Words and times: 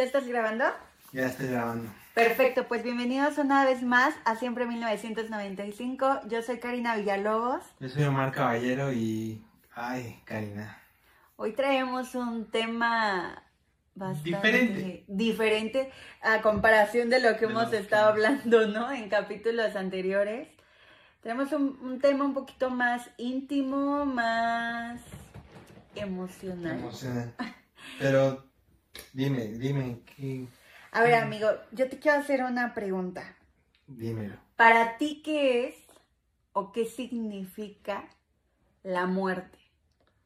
¿Ya 0.00 0.06
estás 0.06 0.26
grabando? 0.26 0.64
Ya 1.12 1.26
estoy 1.26 1.48
grabando. 1.48 1.92
Perfecto, 2.14 2.66
pues 2.66 2.82
bienvenidos 2.82 3.36
una 3.36 3.66
vez 3.66 3.82
más 3.82 4.14
a 4.24 4.34
Siempre 4.34 4.64
1995. 4.64 6.20
Yo 6.26 6.40
soy 6.40 6.58
Karina 6.58 6.96
Villalobos. 6.96 7.62
Yo 7.80 7.88
soy 7.90 8.04
Omar 8.04 8.32
Caballero 8.32 8.94
y... 8.94 9.44
Ay, 9.74 10.22
Karina. 10.24 10.80
Hoy 11.36 11.52
traemos 11.52 12.14
un 12.14 12.50
tema 12.50 13.42
bastante 13.94 14.30
Diferente. 14.30 15.04
diferente 15.06 15.92
a 16.22 16.40
comparación 16.40 17.10
de 17.10 17.20
lo 17.20 17.36
que 17.36 17.44
De 17.44 17.52
hemos 17.52 17.70
estado 17.74 18.08
hablando, 18.08 18.68
¿no? 18.68 18.90
En 18.90 19.10
capítulos 19.10 19.76
anteriores. 19.76 20.48
Tenemos 21.20 21.52
un, 21.52 21.78
un 21.82 22.00
tema 22.00 22.24
un 22.24 22.32
poquito 22.32 22.70
más 22.70 23.10
íntimo, 23.18 24.06
más 24.06 25.02
emocional. 25.94 26.78
Emocionante. 26.78 27.44
Pero 27.98 28.49
dime, 29.12 29.46
dime, 29.58 30.02
¿qué? 30.04 30.48
A 30.92 31.02
ver, 31.02 31.14
amigo, 31.14 31.48
yo 31.72 31.88
te 31.88 31.98
quiero 31.98 32.18
hacer 32.20 32.42
una 32.44 32.74
pregunta. 32.74 33.36
dímelo. 33.86 34.38
¿Para 34.56 34.96
ti 34.98 35.22
qué 35.24 35.68
es 35.68 35.76
o 36.52 36.72
qué 36.72 36.84
significa 36.84 38.08
la 38.82 39.06
muerte? 39.06 39.58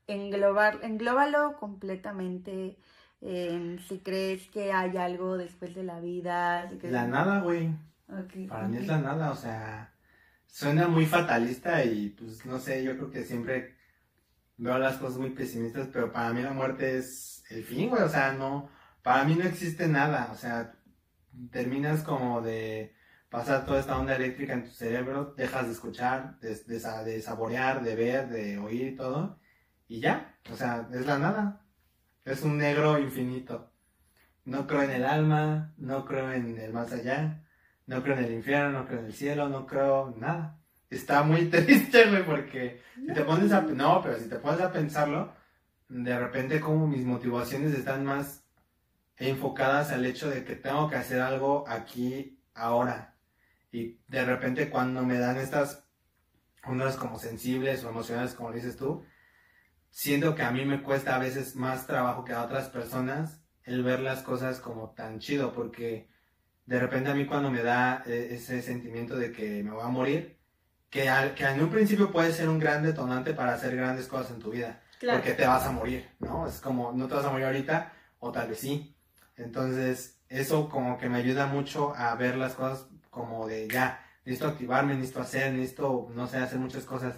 Englobar, 0.06 0.80
englóbalo 0.82 1.56
completamente. 1.58 2.78
en 3.20 3.78
si 3.80 4.00
crees 4.00 4.48
que 4.50 4.72
hay 4.72 4.96
algo 4.98 5.36
después 5.38 5.74
de 5.74 5.84
la 5.84 6.00
vida. 6.00 6.68
si 6.70 6.78
La 6.88 7.06
nada, 7.06 7.40
güey. 7.40 7.70
Ok, 8.08 8.34
Para 8.48 8.68
mí 8.68 8.76
es 8.78 8.86
la 8.86 8.98
nada, 8.98 9.30
o 9.32 9.36
sea, 9.36 9.94
suena 10.46 10.88
muy 10.88 11.06
fatalista 11.06 11.84
y 11.84 12.10
pues 12.10 12.44
no 12.46 12.58
sé, 12.58 12.84
yo 12.84 12.96
creo 12.96 13.10
que 13.10 13.24
siempre 13.24 13.73
veo 14.56 14.78
las 14.78 14.96
cosas 14.98 15.18
muy 15.18 15.30
pesimistas, 15.30 15.88
pero 15.92 16.12
para 16.12 16.32
mí 16.32 16.42
la 16.42 16.52
muerte 16.52 16.98
es 16.98 17.44
el 17.50 17.64
fin, 17.64 17.90
güey, 17.90 18.02
o 18.02 18.08
sea, 18.08 18.32
no, 18.32 18.70
para 19.02 19.24
mí 19.24 19.34
no 19.36 19.44
existe 19.44 19.88
nada, 19.88 20.30
o 20.32 20.36
sea, 20.36 20.74
terminas 21.50 22.02
como 22.02 22.40
de 22.42 22.94
pasar 23.30 23.64
toda 23.66 23.80
esta 23.80 23.98
onda 23.98 24.16
eléctrica 24.16 24.52
en 24.54 24.64
tu 24.64 24.70
cerebro, 24.70 25.34
dejas 25.36 25.66
de 25.66 25.72
escuchar, 25.72 26.38
de, 26.40 26.54
de 26.56 26.80
sa- 26.80 27.04
de 27.04 27.20
saborear, 27.22 27.82
de 27.82 27.96
ver, 27.96 28.28
de 28.28 28.58
oír 28.58 28.88
y 28.88 28.96
todo, 28.96 29.38
y 29.88 30.00
ya, 30.00 30.38
o 30.52 30.56
sea, 30.56 30.88
es 30.92 31.06
la 31.06 31.18
nada, 31.18 31.62
es 32.24 32.42
un 32.42 32.58
negro 32.58 32.98
infinito. 32.98 33.72
No 34.44 34.66
creo 34.66 34.82
en 34.82 34.90
el 34.92 35.04
alma, 35.04 35.74
no 35.78 36.04
creo 36.06 36.32
en 36.32 36.58
el 36.58 36.72
más 36.72 36.92
allá, 36.92 37.44
no 37.86 38.02
creo 38.02 38.16
en 38.18 38.24
el 38.24 38.32
infierno, 38.34 38.72
no 38.80 38.86
creo 38.86 39.00
en 39.00 39.06
el 39.06 39.12
cielo, 39.14 39.48
no 39.48 39.66
creo 39.66 40.12
en 40.14 40.20
nada. 40.20 40.60
Está 40.90 41.22
muy 41.22 41.46
triste, 41.50 42.08
güey, 42.10 42.24
porque 42.24 42.82
si 42.94 43.12
te 43.12 43.22
pones 43.22 43.52
a... 43.52 43.62
No, 43.62 44.00
pero 44.02 44.18
si 44.18 44.28
te 44.28 44.36
pones 44.36 44.60
a 44.60 44.72
pensarlo, 44.72 45.32
de 45.88 46.18
repente 46.18 46.60
como 46.60 46.86
mis 46.86 47.04
motivaciones 47.04 47.74
están 47.74 48.04
más 48.04 48.44
enfocadas 49.16 49.92
al 49.92 50.04
hecho 50.04 50.28
de 50.28 50.44
que 50.44 50.56
tengo 50.56 50.88
que 50.88 50.96
hacer 50.96 51.20
algo 51.20 51.64
aquí, 51.68 52.40
ahora. 52.54 53.16
Y 53.70 53.98
de 54.08 54.24
repente 54.24 54.70
cuando 54.70 55.02
me 55.02 55.18
dan 55.18 55.36
estas 55.36 55.84
ondas 56.64 56.96
como 56.96 57.18
sensibles 57.18 57.84
o 57.84 57.90
emocionales, 57.90 58.34
como 58.34 58.52
dices 58.52 58.76
tú, 58.76 59.04
siento 59.90 60.34
que 60.34 60.42
a 60.42 60.50
mí 60.50 60.64
me 60.64 60.82
cuesta 60.82 61.16
a 61.16 61.18
veces 61.18 61.56
más 61.56 61.86
trabajo 61.86 62.24
que 62.24 62.32
a 62.32 62.42
otras 62.42 62.68
personas 62.68 63.40
el 63.64 63.82
ver 63.82 64.00
las 64.00 64.22
cosas 64.22 64.60
como 64.60 64.90
tan 64.90 65.18
chido, 65.18 65.52
porque 65.52 66.08
de 66.66 66.78
repente 66.78 67.10
a 67.10 67.14
mí 67.14 67.26
cuando 67.26 67.50
me 67.50 67.62
da 67.62 68.02
eh, 68.06 68.28
ese 68.32 68.62
sentimiento 68.62 69.16
de 69.16 69.32
que 69.32 69.62
me 69.62 69.72
voy 69.72 69.82
a 69.82 69.88
morir, 69.88 70.38
que, 70.94 71.08
al- 71.08 71.34
que 71.34 71.44
en 71.44 71.60
un 71.60 71.70
principio 71.70 72.12
puede 72.12 72.32
ser 72.32 72.48
un 72.48 72.60
gran 72.60 72.84
detonante 72.84 73.34
para 73.34 73.54
hacer 73.54 73.74
grandes 73.74 74.06
cosas 74.06 74.30
en 74.30 74.38
tu 74.38 74.52
vida, 74.52 74.80
Claro. 75.00 75.18
porque 75.18 75.32
te 75.34 75.44
vas 75.44 75.64
a 75.66 75.72
morir, 75.72 76.08
¿no? 76.20 76.46
Es 76.46 76.60
como, 76.60 76.92
no 76.92 77.08
te 77.08 77.14
vas 77.16 77.24
a 77.24 77.30
morir 77.30 77.46
ahorita, 77.46 77.92
o 78.20 78.30
tal 78.30 78.46
vez 78.48 78.60
sí. 78.60 78.94
Entonces, 79.36 80.20
eso 80.28 80.68
como 80.68 80.96
que 80.96 81.08
me 81.08 81.18
ayuda 81.18 81.46
mucho 81.46 81.92
a 81.96 82.14
ver 82.14 82.36
las 82.36 82.54
cosas 82.54 82.86
como 83.10 83.48
de 83.48 83.66
ya, 83.68 84.06
necesito 84.24 84.46
activarme, 84.46 84.94
necesito 84.94 85.20
hacer, 85.20 85.52
necesito, 85.52 86.06
no 86.14 86.28
sé, 86.28 86.36
hacer 86.38 86.60
muchas 86.60 86.84
cosas. 86.84 87.16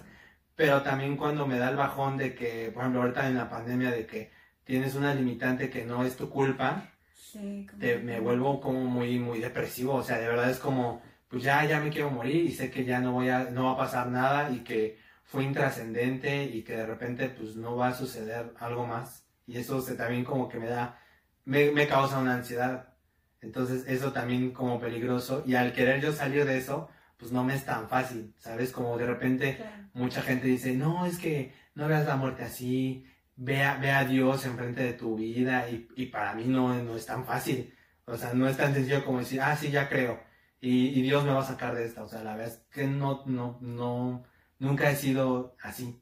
Pero 0.55 0.81
también 0.81 1.15
cuando 1.15 1.45
me 1.45 1.59
da 1.59 1.69
el 1.69 1.75
bajón 1.75 2.17
de 2.17 2.33
que, 2.33 2.71
por 2.73 2.81
ejemplo, 2.81 3.03
ahorita 3.03 3.27
en 3.27 3.35
la 3.37 3.47
pandemia, 3.47 3.91
de 3.91 4.07
que 4.07 4.31
tienes 4.63 4.95
una 4.95 5.13
limitante 5.13 5.69
que 5.69 5.85
no 5.85 6.03
es 6.03 6.17
tu 6.17 6.31
culpa, 6.31 6.89
Sí, 7.15 7.67
te- 7.79 7.99
me 7.99 8.19
vuelvo 8.19 8.59
como 8.59 8.79
muy, 8.85 9.19
muy 9.19 9.39
depresivo. 9.39 9.93
O 9.93 10.03
sea, 10.03 10.17
de 10.17 10.27
verdad 10.27 10.49
es 10.49 10.57
como, 10.57 11.03
pues 11.29 11.43
ya, 11.43 11.65
ya 11.65 11.79
me 11.79 11.89
quiero 11.89 12.09
morir 12.11 12.45
y 12.45 12.51
sé 12.51 12.71
que 12.71 12.85
ya 12.85 12.99
no 12.99 13.11
voy 13.13 13.29
a, 13.29 13.49
no 13.51 13.65
va 13.65 13.71
a 13.73 13.77
pasar 13.77 14.07
nada 14.07 14.51
y 14.51 14.59
que 14.63 14.99
fue 15.23 15.43
intrascendente 15.43 16.45
y 16.45 16.63
que 16.63 16.77
de 16.77 16.85
repente 16.85 17.29
pues 17.29 17.55
no 17.55 17.75
va 17.75 17.89
a 17.89 17.93
suceder 17.93 18.53
algo 18.59 18.85
más. 18.87 19.25
Y 19.45 19.57
eso 19.57 19.81
se, 19.81 19.95
también 19.95 20.23
como 20.23 20.47
que 20.49 20.59
me 20.59 20.67
da, 20.67 20.99
me, 21.45 21.71
me 21.71 21.87
causa 21.87 22.19
una 22.19 22.35
ansiedad. 22.35 22.93
Entonces 23.41 23.85
eso 23.87 24.11
también 24.13 24.51
como 24.51 24.79
peligroso 24.79 25.43
y 25.45 25.55
al 25.55 25.73
querer 25.73 26.01
yo 26.01 26.11
salir 26.13 26.45
de 26.45 26.57
eso, 26.57 26.89
pues 27.17 27.31
no 27.31 27.43
me 27.43 27.55
es 27.55 27.65
tan 27.65 27.87
fácil, 27.89 28.33
¿sabes? 28.37 28.71
Como 28.71 28.97
de 28.97 29.05
repente 29.05 29.55
Claro. 29.55 29.89
mucha 29.93 30.21
gente 30.21 30.47
dice, 30.47 30.73
no, 30.75 31.05
es 31.05 31.17
que 31.17 31.53
no 31.75 31.87
veas 31.87 32.05
la 32.05 32.15
muerte 32.15 32.43
así, 32.43 33.05
ve 33.35 33.63
a, 33.63 33.75
ve 33.77 33.91
a 33.91 34.05
Dios 34.05 34.45
enfrente 34.45 34.83
de 34.83 34.93
tu 34.93 35.15
vida 35.15 35.69
y, 35.69 35.87
y 35.95 36.07
para 36.07 36.33
mí 36.35 36.45
no, 36.45 36.73
no 36.83 36.95
es 36.95 37.05
tan 37.05 37.25
fácil, 37.25 37.73
o 38.05 38.15
sea, 38.17 38.33
no 38.33 38.47
es 38.47 38.57
tan 38.57 38.73
sencillo 38.73 39.03
como 39.05 39.19
decir, 39.19 39.41
ah, 39.41 39.55
sí, 39.55 39.69
ya 39.71 39.87
creo, 39.89 40.19
y, 40.61 40.87
y 40.99 41.01
Dios 41.03 41.23
me 41.25 41.31
va 41.33 41.41
a 41.41 41.45
sacar 41.45 41.75
de 41.75 41.85
esta, 41.85 42.03
o 42.03 42.07
sea, 42.09 42.23
la 42.23 42.35
verdad 42.35 42.53
es 42.53 42.59
que 42.71 42.87
no, 42.87 43.23
no, 43.25 43.57
no, 43.61 44.23
nunca 44.59 44.89
he 44.91 44.95
sido 44.95 45.55
así, 45.61 46.01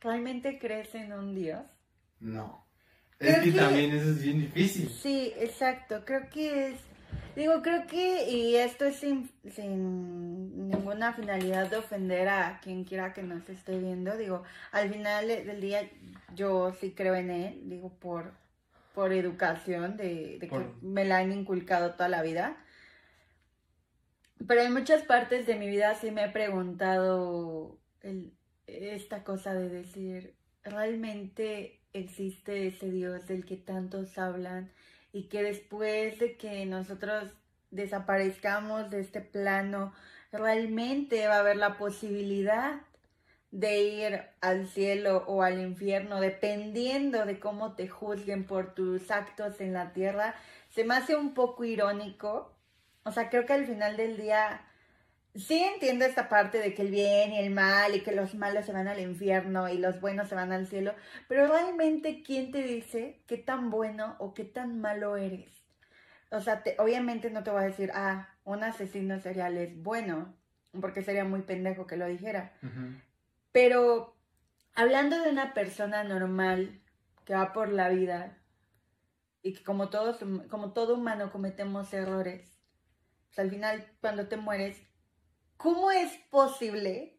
¿Realmente 0.00 0.58
crees 0.58 0.94
en 0.94 1.12
un 1.12 1.34
Dios? 1.34 1.66
no. 2.20 2.64
Creo 3.18 3.38
Es 3.38 3.44
que 3.44 3.52
que- 3.52 3.58
también 3.58 3.92
eso 3.94 4.10
es 4.10 4.22
bien 4.22 4.40
difícil. 4.40 4.90
Sí, 4.90 5.32
exacto. 5.38 6.04
Creo 6.04 6.28
que 6.30 6.68
es. 6.68 6.80
Digo, 7.34 7.62
creo 7.62 7.86
que. 7.86 8.28
Y 8.30 8.56
esto 8.56 8.84
es 8.84 8.96
sin, 8.96 9.30
sin 9.50 10.68
ninguna 10.68 11.14
finalidad 11.14 11.68
de 11.70 11.76
ofender 11.78 12.28
a 12.28 12.60
quien 12.62 12.84
quiera 12.84 13.14
que 13.14 13.22
nos 13.22 13.48
esté 13.48 13.78
viendo. 13.78 14.16
Digo, 14.16 14.42
al 14.72 14.90
final 14.92 15.28
del 15.28 15.60
día, 15.60 15.88
yo 16.34 16.72
sí 16.80 16.92
creo 16.92 17.14
en 17.14 17.30
él. 17.30 17.60
Digo, 17.70 17.90
por, 18.00 18.32
por 18.94 19.12
educación, 19.12 19.96
de, 19.96 20.38
de 20.40 20.48
que 20.48 20.66
me 20.82 21.04
la 21.04 21.18
han 21.18 21.32
inculcado 21.32 21.92
toda 21.94 22.08
la 22.08 22.22
vida. 22.22 22.56
Pero 24.46 24.60
en 24.62 24.72
muchas 24.72 25.02
partes 25.02 25.46
de 25.46 25.56
mi 25.56 25.68
vida 25.68 25.94
sí 25.94 26.10
me 26.10 26.24
he 26.24 26.28
preguntado 26.30 27.78
el- 28.02 28.32
esta 28.66 29.24
cosa 29.24 29.54
de 29.54 29.68
decir, 29.68 30.34
¿realmente 30.62 31.80
existe 31.92 32.66
ese 32.66 32.90
Dios 32.90 33.26
del 33.26 33.44
que 33.44 33.56
tantos 33.56 34.18
hablan 34.18 34.72
y 35.12 35.28
que 35.28 35.42
después 35.42 36.18
de 36.18 36.36
que 36.36 36.66
nosotros 36.66 37.32
desaparezcamos 37.70 38.90
de 38.90 39.00
este 39.00 39.20
plano, 39.20 39.92
realmente 40.32 41.26
va 41.28 41.36
a 41.36 41.40
haber 41.40 41.56
la 41.56 41.78
posibilidad 41.78 42.80
de 43.50 43.82
ir 43.82 44.22
al 44.40 44.66
cielo 44.68 45.24
o 45.26 45.42
al 45.42 45.60
infierno, 45.60 46.20
dependiendo 46.20 47.24
de 47.24 47.40
cómo 47.40 47.74
te 47.74 47.88
juzguen 47.88 48.44
por 48.46 48.74
tus 48.74 49.10
actos 49.10 49.60
en 49.60 49.72
la 49.72 49.92
tierra? 49.92 50.34
Se 50.70 50.84
me 50.84 50.94
hace 50.94 51.16
un 51.16 51.32
poco 51.34 51.64
irónico. 51.64 52.55
O 53.06 53.12
sea, 53.12 53.30
creo 53.30 53.46
que 53.46 53.52
al 53.52 53.66
final 53.66 53.96
del 53.96 54.16
día 54.16 54.62
sí 55.36 55.60
entiendo 55.62 56.04
esta 56.04 56.28
parte 56.28 56.58
de 56.58 56.74
que 56.74 56.82
el 56.82 56.90
bien 56.90 57.32
y 57.32 57.38
el 57.38 57.50
mal 57.52 57.94
y 57.94 58.00
que 58.00 58.10
los 58.10 58.34
malos 58.34 58.66
se 58.66 58.72
van 58.72 58.88
al 58.88 58.98
infierno 58.98 59.68
y 59.68 59.78
los 59.78 60.00
buenos 60.00 60.28
se 60.28 60.34
van 60.34 60.50
al 60.50 60.66
cielo, 60.66 60.92
pero 61.28 61.46
realmente 61.46 62.24
¿quién 62.24 62.50
te 62.50 62.62
dice 62.62 63.22
qué 63.28 63.38
tan 63.38 63.70
bueno 63.70 64.16
o 64.18 64.34
qué 64.34 64.44
tan 64.44 64.80
malo 64.80 65.16
eres? 65.16 65.48
O 66.32 66.40
sea, 66.40 66.64
te- 66.64 66.74
obviamente 66.80 67.30
no 67.30 67.44
te 67.44 67.50
voy 67.52 67.62
a 67.62 67.66
decir, 67.66 67.92
ah, 67.94 68.28
un 68.44 68.64
asesino 68.64 69.20
serial 69.20 69.56
es 69.56 69.80
bueno, 69.80 70.34
porque 70.80 71.02
sería 71.02 71.24
muy 71.24 71.42
pendejo 71.42 71.86
que 71.86 71.96
lo 71.96 72.06
dijera. 72.06 72.54
Pero 73.52 74.16
hablando 74.74 75.22
de 75.22 75.30
una 75.30 75.54
persona 75.54 76.02
normal 76.02 76.80
que 77.24 77.34
va 77.34 77.52
por 77.52 77.68
la 77.68 77.88
vida 77.88 78.36
y 79.42 79.52
que 79.52 79.62
como 79.62 79.90
todos, 79.90 80.18
como 80.50 80.72
todo 80.72 80.94
humano 80.94 81.30
cometemos 81.30 81.92
errores, 81.94 82.55
al 83.42 83.50
final 83.50 83.86
cuando 84.00 84.28
te 84.28 84.36
mueres, 84.36 84.78
¿cómo 85.56 85.90
es 85.90 86.12
posible 86.30 87.18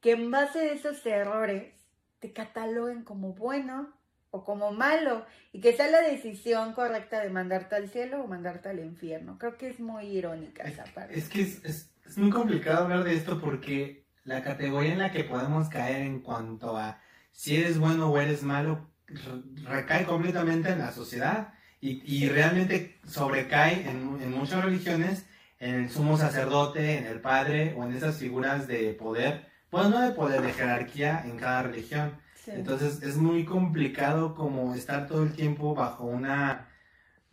que 0.00 0.12
en 0.12 0.30
base 0.30 0.60
a 0.60 0.72
esos 0.72 1.04
errores 1.06 1.74
te 2.18 2.32
cataloguen 2.32 3.04
como 3.04 3.34
bueno 3.34 3.92
o 4.30 4.44
como 4.44 4.72
malo 4.72 5.24
y 5.52 5.60
que 5.60 5.72
sea 5.72 5.90
la 5.90 6.00
decisión 6.02 6.72
correcta 6.74 7.20
de 7.20 7.30
mandarte 7.30 7.76
al 7.76 7.88
cielo 7.88 8.22
o 8.22 8.26
mandarte 8.26 8.68
al 8.68 8.80
infierno? 8.80 9.38
Creo 9.38 9.56
que 9.56 9.68
es 9.68 9.80
muy 9.80 10.06
irónica 10.06 10.64
esa 10.64 10.84
parte. 10.84 11.18
Es 11.18 11.28
que 11.28 11.42
es, 11.42 11.64
es- 11.64 11.90
es 12.06 12.16
muy 12.18 12.30
complicado 12.30 12.84
hablar 12.84 13.02
de 13.02 13.14
esto 13.14 13.40
porque 13.40 14.06
la 14.22 14.42
categoría 14.44 14.92
en 14.92 14.98
la 15.00 15.10
que 15.10 15.24
podemos 15.24 15.68
caer 15.68 16.02
en 16.02 16.20
cuanto 16.20 16.76
a 16.76 17.00
si 17.32 17.56
eres 17.56 17.78
bueno 17.80 18.10
o 18.10 18.18
eres 18.20 18.44
malo 18.44 18.88
re- 19.08 19.42
recae 19.64 20.04
completamente 20.04 20.70
en 20.70 20.78
la 20.78 20.92
sociedad 20.92 21.52
y, 21.80 22.02
y 22.04 22.28
realmente 22.28 23.00
sobrecae 23.06 23.88
en, 23.90 24.20
en 24.22 24.30
muchas 24.30 24.64
religiones 24.64 25.26
en 25.58 25.74
el 25.74 25.90
sumo 25.90 26.16
sacerdote, 26.16 26.98
en 26.98 27.06
el 27.06 27.20
padre 27.20 27.74
o 27.76 27.84
en 27.84 27.94
esas 27.94 28.16
figuras 28.18 28.66
de 28.66 28.92
poder, 28.94 29.46
bueno, 29.70 29.90
no 29.90 30.00
de 30.00 30.12
poder, 30.12 30.42
de 30.42 30.52
jerarquía 30.52 31.22
en 31.24 31.36
cada 31.36 31.62
religión. 31.62 32.12
Sí. 32.34 32.52
Entonces 32.54 33.02
es 33.02 33.16
muy 33.16 33.44
complicado 33.44 34.34
como 34.34 34.74
estar 34.74 35.06
todo 35.06 35.22
el 35.22 35.32
tiempo 35.32 35.74
bajo 35.74 36.04
una 36.04 36.68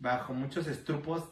bajo 0.04 0.34
muchos 0.34 0.68
estrupos, 0.68 1.24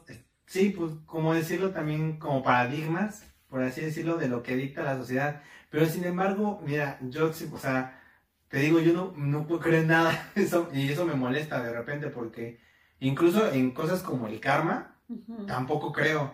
sí, 0.46 0.70
pues 0.70 0.92
como 1.04 1.34
decirlo 1.34 1.70
también 1.70 2.18
como 2.18 2.42
paradigmas, 2.42 3.22
por 3.48 3.62
así 3.62 3.82
decirlo, 3.82 4.16
de 4.16 4.28
lo 4.28 4.42
que 4.42 4.56
dicta 4.56 4.82
la 4.82 4.96
sociedad. 4.96 5.42
Pero 5.70 5.84
sin 5.86 6.04
embargo, 6.04 6.60
mira, 6.64 6.98
yo, 7.02 7.28
o 7.28 7.58
sea, 7.58 8.00
te 8.48 8.58
digo, 8.58 8.80
yo 8.80 8.94
no, 8.94 9.12
no 9.16 9.46
puedo 9.46 9.60
creer 9.60 9.86
nada, 9.86 10.30
eso, 10.34 10.70
y 10.72 10.90
eso 10.90 11.04
me 11.04 11.14
molesta 11.14 11.62
de 11.62 11.72
repente 11.72 12.08
porque 12.08 12.60
incluso 12.98 13.52
en 13.52 13.72
cosas 13.72 14.02
como 14.02 14.26
el 14.26 14.40
karma, 14.40 14.96
tampoco 15.46 15.92
creo. 15.92 16.32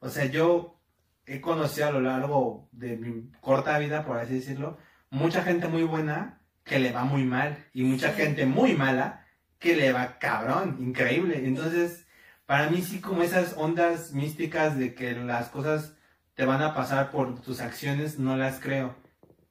O 0.00 0.08
sea, 0.08 0.26
yo 0.26 0.80
he 1.26 1.40
conocido 1.40 1.88
a 1.88 1.92
lo 1.92 2.00
largo 2.00 2.68
de 2.72 2.96
mi 2.96 3.30
corta 3.40 3.78
vida, 3.78 4.04
por 4.04 4.18
así 4.18 4.34
decirlo, 4.34 4.78
mucha 5.10 5.42
gente 5.42 5.68
muy 5.68 5.84
buena 5.84 6.40
que 6.64 6.78
le 6.78 6.92
va 6.92 7.04
muy 7.04 7.24
mal 7.24 7.66
y 7.72 7.84
mucha 7.84 8.12
gente 8.12 8.46
muy 8.46 8.74
mala 8.74 9.26
que 9.58 9.76
le 9.76 9.92
va 9.92 10.18
cabrón, 10.18 10.78
increíble. 10.80 11.46
Entonces, 11.46 12.06
para 12.46 12.70
mí 12.70 12.82
sí 12.82 13.00
como 13.00 13.22
esas 13.22 13.54
ondas 13.56 14.12
místicas 14.12 14.76
de 14.78 14.94
que 14.94 15.14
las 15.14 15.48
cosas 15.50 15.94
te 16.34 16.44
van 16.46 16.62
a 16.62 16.74
pasar 16.74 17.10
por 17.10 17.40
tus 17.40 17.60
acciones, 17.60 18.18
no 18.18 18.36
las 18.36 18.60
creo. 18.60 18.96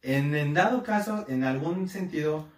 En, 0.02 0.36
en 0.36 0.54
dado 0.54 0.84
caso, 0.84 1.26
en 1.30 1.44
algún 1.44 1.88
sentido, 1.88 2.50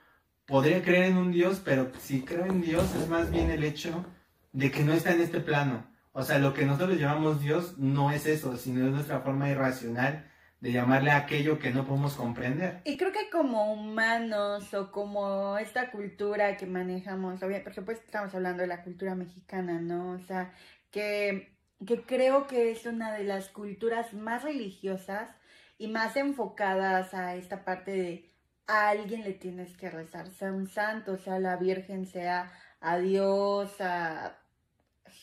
podría 0.46 0.82
creer 0.82 1.06
en 1.06 1.18
un 1.18 1.32
Dios, 1.32 1.62
pero 1.64 1.92
si 2.00 2.22
creo 2.22 2.46
en 2.46 2.62
Dios 2.62 2.96
es 2.96 3.10
más 3.10 3.30
bien 3.30 3.50
el 3.52 3.64
hecho 3.64 4.06
de 4.54 4.72
que 4.72 4.84
no 4.84 4.94
está 4.94 5.14
en 5.14 5.22
este 5.22 5.42
plano. 5.42 5.91
O 6.14 6.24
sea, 6.24 6.40
lo 6.40 6.54
que 6.54 6.66
nosotros 6.66 7.00
llamamos 7.00 7.42
Dios 7.42 7.78
no 7.78 8.12
es 8.12 8.26
eso, 8.26 8.58
sino 8.58 8.86
es 8.86 8.92
nuestra 8.92 9.22
forma 9.22 9.50
irracional 9.50 10.26
de 10.60 10.72
llamarle 10.72 11.10
a 11.12 11.18
aquello 11.18 11.58
que 11.58 11.72
no 11.72 11.86
podemos 11.86 12.16
comprender. 12.16 12.82
Y 12.84 12.96
creo 12.98 13.12
que 13.12 13.30
como 13.32 13.74
humanos 13.74 14.74
o 14.74 14.92
como 14.92 15.58
esta 15.58 15.90
cultura 15.90 16.56
que 16.58 16.68
manejamos, 16.68 17.40
por 17.40 17.74
supuesto 17.74 18.06
estamos 18.06 18.36
hablando 18.36 18.62
de 18.62 18.68
la 18.68 18.84
cultura 18.84 19.16
mexicana, 19.16 19.80
¿no? 19.82 20.12
O 20.12 20.20
sea, 20.20 20.54
que, 20.92 21.58
que 21.86 22.04
creo 22.04 22.46
que 22.46 22.72
es 22.72 22.86
una 22.86 23.12
de 23.14 23.24
las 23.24 23.50
culturas 23.50 24.14
más 24.14 24.44
religiosas 24.44 25.32
y 25.80 25.88
más 25.88 26.16
enfocadas 26.16 27.16
a 27.16 27.36
esta 27.36 27.66
parte 27.66 27.92
de 27.92 28.32
a 28.68 28.90
alguien 28.90 29.24
le 29.24 29.34
tienes 29.34 29.76
que 29.76 29.90
rezar, 29.90 30.30
sea 30.30 30.52
un 30.52 30.68
santo, 30.68 31.18
sea 31.18 31.40
la 31.40 31.58
Virgen, 31.58 32.06
sea 32.06 32.52
a 32.80 33.00
Dios, 33.00 33.82
a 33.82 34.41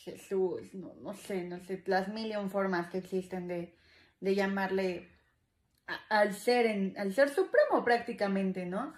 Jesús, 0.03 0.73
no, 0.73 0.93
no 1.01 1.13
sé, 1.13 1.43
no 1.43 1.59
sé, 1.59 1.83
las 1.85 2.07
millón 2.07 2.49
formas 2.49 2.89
que 2.89 2.99
existen 2.99 3.47
de, 3.47 3.75
llamarle 4.21 5.09
al 6.09 6.33
ser, 6.33 6.65
en, 6.65 6.93
al 6.97 7.13
ser 7.13 7.29
supremo 7.29 7.83
prácticamente, 7.83 8.65
¿no? 8.65 8.93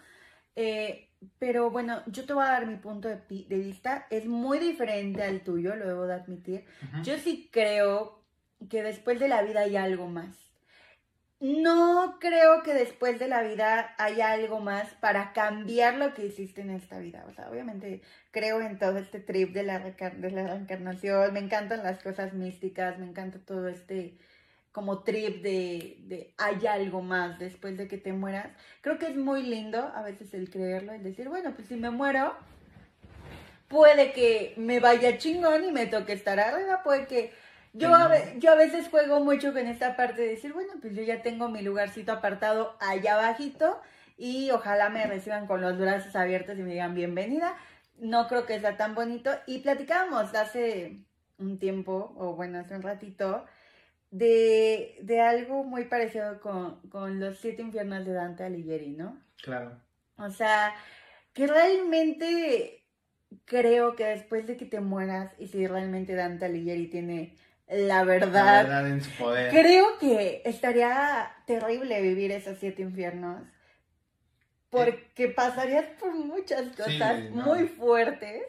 Eh, 0.56 1.09
pero 1.39 1.69
bueno, 1.69 2.01
yo 2.07 2.25
te 2.25 2.33
voy 2.33 2.44
a 2.44 2.51
dar 2.51 2.65
mi 2.65 2.75
punto 2.75 3.07
de, 3.07 3.21
vista, 3.48 4.07
es 4.09 4.25
muy 4.25 4.59
diferente 4.59 5.24
al 5.24 5.42
tuyo, 5.42 5.75
lo 5.75 5.88
debo 5.88 6.07
de 6.07 6.15
admitir. 6.15 6.65
Yo 7.03 7.18
sí 7.18 7.50
creo 7.51 8.24
que 8.69 8.83
después 8.83 9.19
de 9.19 9.27
la 9.27 9.44
vida 9.44 9.62
hay 9.62 9.75
algo 9.77 10.07
más. 10.07 10.50
No 11.41 12.19
creo 12.19 12.61
que 12.61 12.75
después 12.75 13.17
de 13.17 13.27
la 13.27 13.41
vida 13.41 13.95
haya 13.97 14.31
algo 14.31 14.59
más 14.59 14.88
para 14.99 15.33
cambiar 15.33 15.95
lo 15.95 16.13
que 16.13 16.27
hiciste 16.27 16.61
en 16.61 16.69
esta 16.69 16.99
vida. 16.99 17.25
O 17.27 17.33
sea, 17.33 17.49
obviamente 17.49 18.03
creo 18.29 18.61
en 18.61 18.77
todo 18.77 18.99
este 18.99 19.19
trip 19.19 19.51
de 19.51 19.63
la, 19.63 19.79
de 19.79 20.31
la 20.31 20.45
reencarnación. 20.45 21.33
Me 21.33 21.39
encantan 21.39 21.81
las 21.81 22.01
cosas 22.03 22.33
místicas, 22.33 22.99
me 22.99 23.07
encanta 23.07 23.39
todo 23.39 23.67
este 23.67 24.13
como 24.71 24.99
trip 25.03 25.41
de, 25.41 25.97
de 26.01 26.33
hay 26.38 26.67
algo 26.67 27.01
más 27.01 27.39
después 27.39 27.75
de 27.75 27.88
que 27.88 27.97
te 27.97 28.13
mueras. 28.13 28.51
Creo 28.81 28.99
que 28.99 29.07
es 29.07 29.17
muy 29.17 29.41
lindo 29.41 29.79
a 29.79 30.03
veces 30.03 30.35
el 30.35 30.51
creerlo, 30.51 30.93
el 30.93 31.03
decir, 31.03 31.27
bueno, 31.27 31.53
pues 31.55 31.67
si 31.67 31.75
me 31.75 31.89
muero, 31.89 32.35
puede 33.67 34.11
que 34.11 34.53
me 34.57 34.79
vaya 34.79 35.17
chingón 35.17 35.65
y 35.65 35.71
me 35.71 35.88
toque 35.88 36.13
estar 36.13 36.39
arriba, 36.39 36.83
puede 36.83 37.07
que 37.07 37.33
yo 37.73 37.94
a, 37.94 38.33
yo 38.35 38.51
a 38.51 38.56
veces 38.56 38.89
juego 38.89 39.19
mucho 39.21 39.53
con 39.53 39.65
esta 39.68 39.95
parte 39.95 40.21
de 40.21 40.29
decir, 40.29 40.53
bueno, 40.53 40.73
pues 40.81 40.95
yo 40.95 41.03
ya 41.03 41.21
tengo 41.21 41.50
mi 41.50 41.62
lugarcito 41.62 42.12
apartado 42.12 42.75
allá 42.79 43.15
abajito 43.15 43.81
y 44.18 44.51
ojalá 44.51 44.89
me 44.89 45.06
reciban 45.07 45.47
con 45.47 45.62
los 45.62 45.77
brazos 45.77 46.15
abiertos 46.15 46.57
y 46.57 46.62
me 46.62 46.71
digan 46.71 46.95
bienvenida. 46.95 47.56
No 47.97 48.27
creo 48.27 48.45
que 48.45 48.59
sea 48.59 48.77
tan 48.77 48.94
bonito. 48.95 49.31
Y 49.47 49.59
platicábamos 49.59 50.33
hace 50.35 51.00
un 51.38 51.59
tiempo, 51.59 52.13
o 52.18 52.35
bueno, 52.35 52.59
hace 52.59 52.75
un 52.75 52.81
ratito, 52.81 53.45
de, 54.12 54.97
de 55.01 55.21
algo 55.21 55.63
muy 55.63 55.85
parecido 55.85 56.39
con, 56.41 56.81
con, 56.89 57.19
los 57.19 57.39
siete 57.39 57.62
infiernos 57.62 58.06
de 58.06 58.13
Dante 58.13 58.44
Alighieri, 58.44 58.91
¿no? 58.91 59.17
Claro. 59.41 59.79
O 60.17 60.29
sea, 60.29 60.75
que 61.33 61.47
realmente 61.47 62.83
creo 63.45 63.95
que 63.95 64.06
después 64.06 64.45
de 64.45 64.57
que 64.57 64.65
te 64.65 64.81
mueras 64.81 65.33
y 65.39 65.47
si 65.47 65.65
realmente 65.65 66.13
Dante 66.13 66.45
Alighieri 66.45 66.88
tiene 66.88 67.35
la 67.69 68.04
verdad, 68.04 68.88
en 68.88 69.02
su 69.02 69.12
poder. 69.12 69.52
creo 69.52 69.98
que 70.00 70.42
estaría 70.46 71.31
terrible 71.46 72.02
vivir 72.02 72.31
esos 72.31 72.58
siete 72.60 72.81
infiernos. 72.81 73.44
Porque 74.69 75.28
pasarías 75.28 75.86
por 76.00 76.16
muchas 76.16 76.75
cosas 76.75 77.30
muy 77.31 77.68
fuertes. 77.68 78.44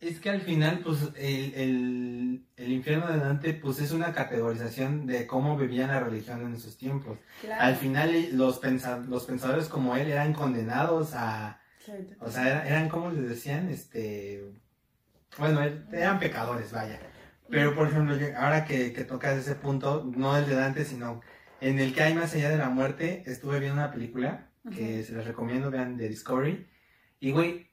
Es 0.00 0.20
que 0.20 0.30
al 0.30 0.42
final, 0.42 0.80
pues, 0.84 0.98
el, 1.16 2.46
infierno 2.56 3.10
de 3.10 3.18
Dante, 3.18 3.54
pues, 3.54 3.80
es 3.80 3.90
una 3.90 4.12
categorización 4.12 5.06
de 5.06 5.26
cómo 5.26 5.56
vivían 5.56 5.88
la 5.88 6.00
religión 6.00 6.42
en 6.42 6.54
esos 6.54 6.76
tiempos. 6.76 7.18
Al 7.58 7.74
final, 7.74 8.14
eh, 8.14 8.28
los, 8.32 8.60
los 9.08 9.24
pensadores 9.24 9.68
como 9.68 9.96
él 9.96 10.08
eran 10.10 10.32
condenados 10.34 11.14
a... 11.14 11.60
O 12.20 12.30
sea, 12.30 12.66
eran, 12.66 12.88
como 12.88 13.10
les 13.10 13.28
decían, 13.28 13.68
este... 13.70 14.52
Bueno, 15.38 15.62
eran 15.90 16.18
pecadores, 16.20 16.70
vaya. 16.70 17.00
Pero, 17.50 17.74
por 17.74 17.88
ejemplo, 17.88 18.16
ahora 18.36 18.64
que, 18.64 18.92
que 18.92 19.04
tocas 19.04 19.36
ese 19.38 19.54
punto, 19.54 20.10
no 20.16 20.36
el 20.36 20.46
de 20.46 20.54
Dante, 20.54 20.84
sino 20.84 21.20
en 21.60 21.78
el 21.78 21.94
que 21.94 22.02
hay 22.02 22.14
más 22.14 22.34
allá 22.34 22.50
de 22.50 22.56
la 22.56 22.70
muerte, 22.70 23.22
estuve 23.26 23.60
viendo 23.60 23.80
una 23.80 23.92
película 23.92 24.50
que 24.74 25.02
se 25.02 25.12
les 25.12 25.26
recomiendo, 25.26 25.70
vean, 25.70 25.96
de 25.96 26.08
Discovery. 26.08 26.66
Y, 27.20 27.32
güey, 27.32 27.70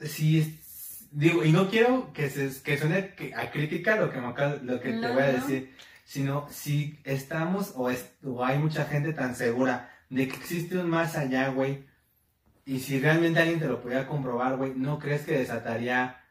si 0.00 0.58
digo, 1.12 1.44
y 1.44 1.52
no 1.52 1.68
quiero 1.68 2.12
que, 2.12 2.30
se, 2.30 2.62
que 2.62 2.78
suene 2.78 3.14
a 3.36 3.50
crítica 3.50 3.96
lo 3.96 4.10
que, 4.10 4.20
lo 4.62 4.80
que 4.80 4.92
te 4.92 5.08
voy 5.08 5.22
a 5.22 5.32
decir, 5.32 5.74
sino 6.04 6.48
si 6.50 6.98
estamos 7.04 7.74
o, 7.76 7.90
o 8.24 8.44
hay 8.44 8.58
mucha 8.58 8.86
gente 8.86 9.12
tan 9.12 9.34
segura 9.34 9.90
de 10.08 10.28
que 10.28 10.36
existe 10.36 10.78
un 10.78 10.90
más 10.90 11.16
allá, 11.16 11.48
güey, 11.48 11.84
y 12.64 12.80
si 12.80 13.00
realmente 13.00 13.40
alguien 13.40 13.60
te 13.60 13.66
lo 13.66 13.82
pudiera 13.82 14.06
comprobar, 14.06 14.56
güey, 14.56 14.72
¿no 14.74 14.98
crees 14.98 15.22
que 15.22 15.38
desataría 15.38 16.21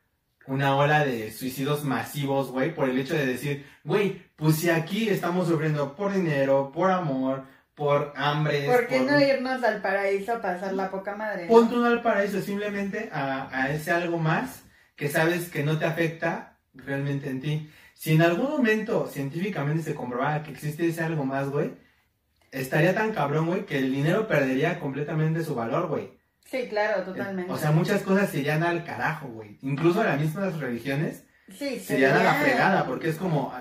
una 0.47 0.75
ola 0.75 1.05
de 1.05 1.31
suicidios 1.31 1.83
masivos, 1.83 2.51
güey, 2.51 2.73
por 2.73 2.89
el 2.89 2.99
hecho 2.99 3.15
de 3.15 3.25
decir, 3.25 3.65
güey, 3.83 4.21
pues 4.35 4.57
si 4.57 4.69
aquí 4.69 5.09
estamos 5.09 5.47
sufriendo 5.47 5.95
por 5.95 6.13
dinero, 6.13 6.71
por 6.73 6.91
amor, 6.91 7.45
por 7.75 8.13
hambre. 8.15 8.65
¿Por 8.65 8.87
qué 8.87 8.99
no 9.01 9.19
irnos 9.19 9.63
al 9.63 9.81
paraíso 9.81 10.33
a 10.33 10.41
pasar 10.41 10.73
la 10.73 10.89
poca 10.89 11.15
madre? 11.15 11.47
Ponte 11.47 11.75
uno 11.75 11.85
al 11.85 12.01
paraíso, 12.01 12.41
simplemente 12.41 13.09
a, 13.11 13.49
a, 13.51 13.71
ese 13.71 13.91
algo 13.91 14.17
más 14.17 14.63
que 14.95 15.09
sabes 15.09 15.49
que 15.49 15.63
no 15.63 15.77
te 15.79 15.85
afecta 15.85 16.59
realmente 16.73 17.29
en 17.29 17.41
ti. 17.41 17.71
Si 17.93 18.13
en 18.13 18.21
algún 18.21 18.49
momento 18.49 19.07
científicamente 19.07 19.83
se 19.83 19.95
comprobara 19.95 20.43
que 20.43 20.51
existe 20.51 20.87
ese 20.87 21.03
algo 21.03 21.23
más, 21.23 21.49
güey, 21.49 21.73
estaría 22.51 22.93
tan 22.93 23.13
cabrón, 23.13 23.47
güey, 23.47 23.65
que 23.65 23.77
el 23.77 23.91
dinero 23.91 24.27
perdería 24.27 24.79
completamente 24.79 25.43
su 25.43 25.55
valor, 25.55 25.87
güey. 25.87 26.20
Sí, 26.45 26.67
claro, 26.69 27.03
totalmente. 27.03 27.51
O 27.51 27.57
sea, 27.57 27.71
muchas 27.71 28.01
cosas 28.01 28.29
se 28.29 28.39
irían 28.39 28.63
al 28.63 28.83
carajo, 28.83 29.27
güey. 29.27 29.57
Incluso 29.61 30.03
las 30.03 30.19
mismas 30.19 30.57
religiones 30.59 31.25
sí, 31.47 31.79
se 31.79 31.95
irían 31.95 32.17
a 32.17 32.23
la 32.23 32.33
fregada, 32.35 32.85
porque 32.85 33.09
es 33.09 33.17
como 33.17 33.53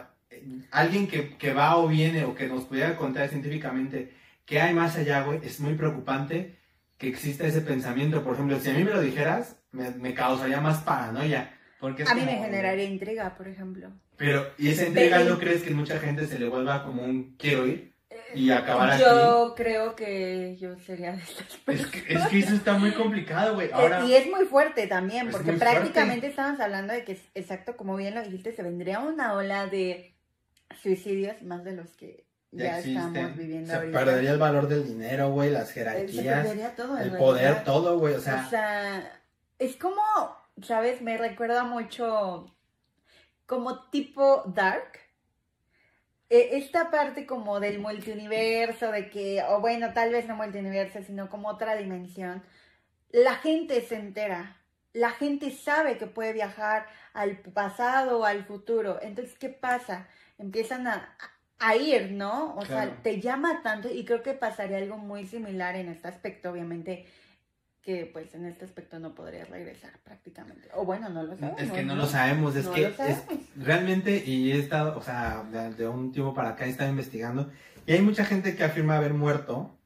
alguien 0.71 1.07
que, 1.07 1.37
que, 1.37 1.53
va 1.53 1.77
o 1.77 1.89
viene 1.89 2.25
o 2.25 2.35
que 2.35 2.49
nos 2.49 2.65
pudiera 2.65 2.97
contar 2.97 3.29
científicamente 3.29 4.13
qué 4.45 4.61
hay 4.61 4.75
más 4.75 4.97
allá, 4.97 5.23
güey, 5.23 5.41
es 5.45 5.61
muy 5.61 5.75
preocupante 5.75 6.59
que 6.99 7.09
exista 7.09 7.47
ese 7.47 7.61
pensamiento. 7.61 8.25
Por 8.25 8.35
ejemplo, 8.35 8.59
si 8.59 8.71
a 8.71 8.75
mí 8.75 8.85
me 8.85 8.91
lo 8.91 9.01
dijeras, 9.01 9.57
me, 9.73 9.91
me 9.91 10.15
causaría 10.15 10.61
más 10.61 10.83
paranoia. 10.83 11.55
Porque 11.81 12.05
a 12.07 12.15
mí 12.15 12.23
me 12.27 12.37
generaría 12.37 12.85
intriga, 12.85 13.35
por 13.37 13.49
ejemplo. 13.49 13.91
Pero, 14.17 14.47
¿y 14.59 14.69
esa 14.69 14.87
intriga 14.87 15.25
no 15.25 15.39
crees 15.39 15.63
que 15.63 15.71
mucha 15.71 15.99
gente 15.99 16.27
se 16.27 16.39
le 16.39 16.49
vuelva 16.49 16.85
como 16.85 17.03
un 17.03 17.37
quiero 17.39 17.67
ir? 17.67 17.90
Y 18.35 18.51
acabar 18.51 18.99
yo 18.99 19.55
creo 19.57 19.95
que 19.97 20.57
yo 20.59 20.79
sería 20.79 21.13
de 21.13 21.23
estas 21.23 21.57
personas. 21.65 21.95
Es 21.95 22.03
que, 22.03 22.15
es 22.15 22.27
que 22.29 22.39
eso 22.39 22.55
está 22.55 22.75
muy 22.75 22.93
complicado, 22.93 23.55
güey. 23.55 23.71
Ahora, 23.73 24.05
y 24.05 24.15
es 24.15 24.29
muy 24.29 24.45
fuerte 24.45 24.87
también, 24.87 25.31
porque 25.31 25.53
prácticamente 25.53 26.29
estamos 26.29 26.61
hablando 26.61 26.93
de 26.93 27.05
que, 27.05 27.21
exacto, 27.35 27.77
como 27.77 27.97
bien 27.97 28.15
lo 28.15 28.23
dijiste, 28.23 28.53
se 28.53 28.63
vendría 28.63 29.01
una 29.01 29.35
ola 29.35 29.67
de 29.67 30.15
suicidios 30.83 31.43
más 31.43 31.65
de 31.65 31.73
los 31.73 31.89
que 31.95 32.25
ya, 32.53 32.79
estamos 32.81 33.37
viviendo 33.37 33.73
se 33.73 33.79
perdería 33.87 34.33
el 34.33 34.39
valor 34.39 34.67
del 34.67 34.85
dinero, 34.85 35.31
güey, 35.31 35.51
las 35.51 35.71
jerarquías. 35.71 36.75
Todo, 36.75 36.99
el 36.99 37.13
poder, 37.17 37.65
todo, 37.65 37.99
güey, 37.99 38.15
o 38.15 38.21
sea. 38.21 38.45
O 38.47 38.51
sea, 38.51 39.23
es 39.59 39.77
como, 39.77 40.03
¿sabes? 40.63 41.01
Me 41.01 41.17
recuerda 41.17 41.63
mucho 41.63 42.53
como 43.47 43.89
tipo 43.91 44.43
Dark 44.47 44.99
esta 46.31 46.91
parte 46.91 47.27
como 47.27 47.61
del 47.61 47.79
multiuniverso, 47.81 48.93
de 48.93 49.11
que, 49.11 49.43
o 49.49 49.61
bueno, 49.61 49.93
tal 49.93 50.13
vez 50.13 50.27
no 50.27 50.37
multiuniverso, 50.37 51.03
sino 51.03 51.29
como 51.29 51.49
otra 51.49 51.77
dimensión, 51.77 52.43
la 53.11 53.35
gente 53.37 53.81
se 53.83 53.97
entera 53.97 54.57
la 54.93 55.11
gente 55.13 55.53
sabe 55.53 55.99
que 55.99 56.07
puede 56.09 56.33
viajar 56.33 56.87
al 57.13 57.39
pasado 57.39 58.19
o 58.21 58.25
al 58.25 58.45
futuro. 58.45 58.99
Entonces, 59.03 59.39
¿qué 59.39 59.49
pasa? 59.49 60.09
Empiezan 60.37 60.89
a, 60.89 61.17
a 61.61 61.77
ir, 61.77 62.11
¿no? 62.13 62.57
O 62.57 62.67
Claro. 62.67 62.67
sea, 62.67 63.03
te 63.03 63.21
llama 63.21 63.63
tanto 63.63 63.89
y 63.89 64.05
creo 64.05 64.23
que 64.23 64.35
pasaría 64.35 64.79
algo 64.79 64.97
muy 64.99 65.27
similar 65.27 65.77
en 65.77 65.89
este 65.91 66.09
aspecto, 66.09 66.51
obviamente, 66.51 67.07
que 67.83 68.05
pues 68.13 68.35
en 68.35 68.45
este 68.45 68.65
aspecto 68.67 68.99
no 68.99 69.15
podría 69.15 69.45
regresar 69.47 69.93
prácticamente. 70.05 70.69
O 70.75 70.85
bueno, 70.85 71.09
no 71.09 71.23
lo 71.23 71.37
sabemos. 71.37 71.63
Es 71.63 71.73
que 71.73 71.83
no 71.83 71.95
lo 71.97 72.07
sabemos, 72.07 72.55
es 72.57 72.67
No 72.67 72.73
que 72.75 72.81
lo 72.83 72.89
es- 72.89 72.97
sabemos. 72.97 73.25
realmente, 73.57 74.23
y 74.25 74.53
he 74.53 74.59
estado, 74.59 74.99
o 74.99 75.03
sea, 75.03 75.45
de, 75.51 75.75
de 75.75 75.89
un 75.89 76.13
tiempo 76.13 76.35
para 76.35 76.51
acá 76.51 76.67
he 76.67 76.71
estado 76.71 76.91
investigando, 76.91 77.51
y 77.87 77.93
hay 77.93 78.03
mucha 78.03 78.25
gente 78.27 78.55
que 78.55 78.65
afirma 78.65 78.97
haber 78.97 79.15
muerto, 79.15 79.77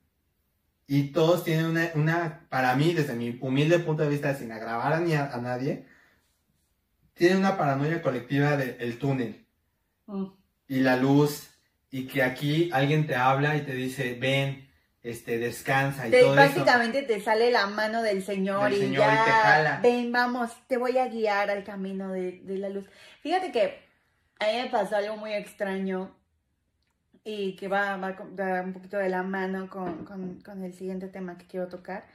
y 0.86 1.12
todos 1.12 1.44
tienen 1.44 1.66
una, 1.66 1.90
una 1.94 2.46
para 2.50 2.74
mí, 2.74 2.92
desde 2.94 3.14
mi 3.14 3.38
humilde 3.40 3.78
punto 3.78 4.02
de 4.02 4.08
vista, 4.10 4.34
sin 4.34 4.50
agravar 4.52 4.92
a, 4.92 5.00
ni 5.00 5.14
a, 5.14 5.32
a 5.32 5.40
nadie, 5.40 5.86
tienen 7.14 7.38
una 7.38 7.56
paranoia 7.56 8.02
colectiva 8.02 8.56
del 8.56 8.98
túnel 8.98 9.40
Mm. 10.06 10.26
y 10.68 10.80
la 10.80 10.96
luz, 10.96 11.48
y 11.90 12.06
que 12.06 12.22
aquí 12.22 12.68
alguien 12.74 13.06
te 13.06 13.14
habla 13.14 13.56
y 13.56 13.62
te 13.62 13.72
dice, 13.74 14.18
ven, 14.20 14.68
este, 15.04 15.38
descansa, 15.38 16.08
y 16.08 16.10
Te- 16.10 16.20
todo 16.22 16.32
eso. 16.32 16.34
prácticamente 16.34 17.02
te 17.02 17.20
sale 17.20 17.50
la 17.52 17.66
mano 17.68 18.02
del 18.02 18.24
Señor, 18.24 18.64
Del 18.70 18.72
y 18.74 18.76
Señor 18.86 19.04
y 19.04 19.16
ya, 19.16 19.24
te 19.24 19.30
jala. 19.30 19.80
ven, 19.82 20.10
vamos, 20.10 20.50
te 20.66 20.76
voy 20.78 20.98
a 20.98 21.06
guiar 21.08 21.50
al 21.50 21.62
camino 21.62 22.10
de, 22.10 22.40
de 22.40 22.58
la 22.58 22.68
luz. 22.70 22.86
Fíjate 23.20 23.52
que 23.52 23.84
a 24.40 24.46
mí 24.46 24.62
me 24.62 24.70
pasó 24.70 24.96
algo 24.96 25.16
muy 25.16 25.32
extraño 25.32 26.16
y 27.22 27.54
que 27.56 27.68
va, 27.68 27.96
va 27.96 28.10
va 28.38 28.62
un 28.62 28.72
poquito 28.72 28.96
de 28.98 29.08
la 29.08 29.22
mano 29.22 29.68
con, 29.70 30.04
con- 30.04 30.40
con 30.40 30.64
el 30.64 30.74
siguiente 30.74 31.08
tema 31.08 31.38
que 31.38 31.46
quiero 31.46 31.68
tocar. 31.68 32.06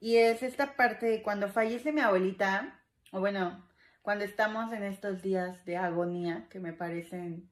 Y 0.00 0.16
es 0.18 0.42
esta 0.42 0.76
parte 0.76 1.06
de 1.06 1.22
cuando 1.22 1.48
fallece 1.48 1.92
mi 1.92 2.02
abuelita, 2.02 2.78
o 3.10 3.20
bueno, 3.20 3.66
cuando 4.02 4.24
estamos 4.24 4.70
en 4.74 4.82
estos 4.82 5.22
días 5.22 5.64
de 5.64 5.78
agonía 5.78 6.46
que 6.50 6.60
me 6.60 6.74
parecen 6.74 7.48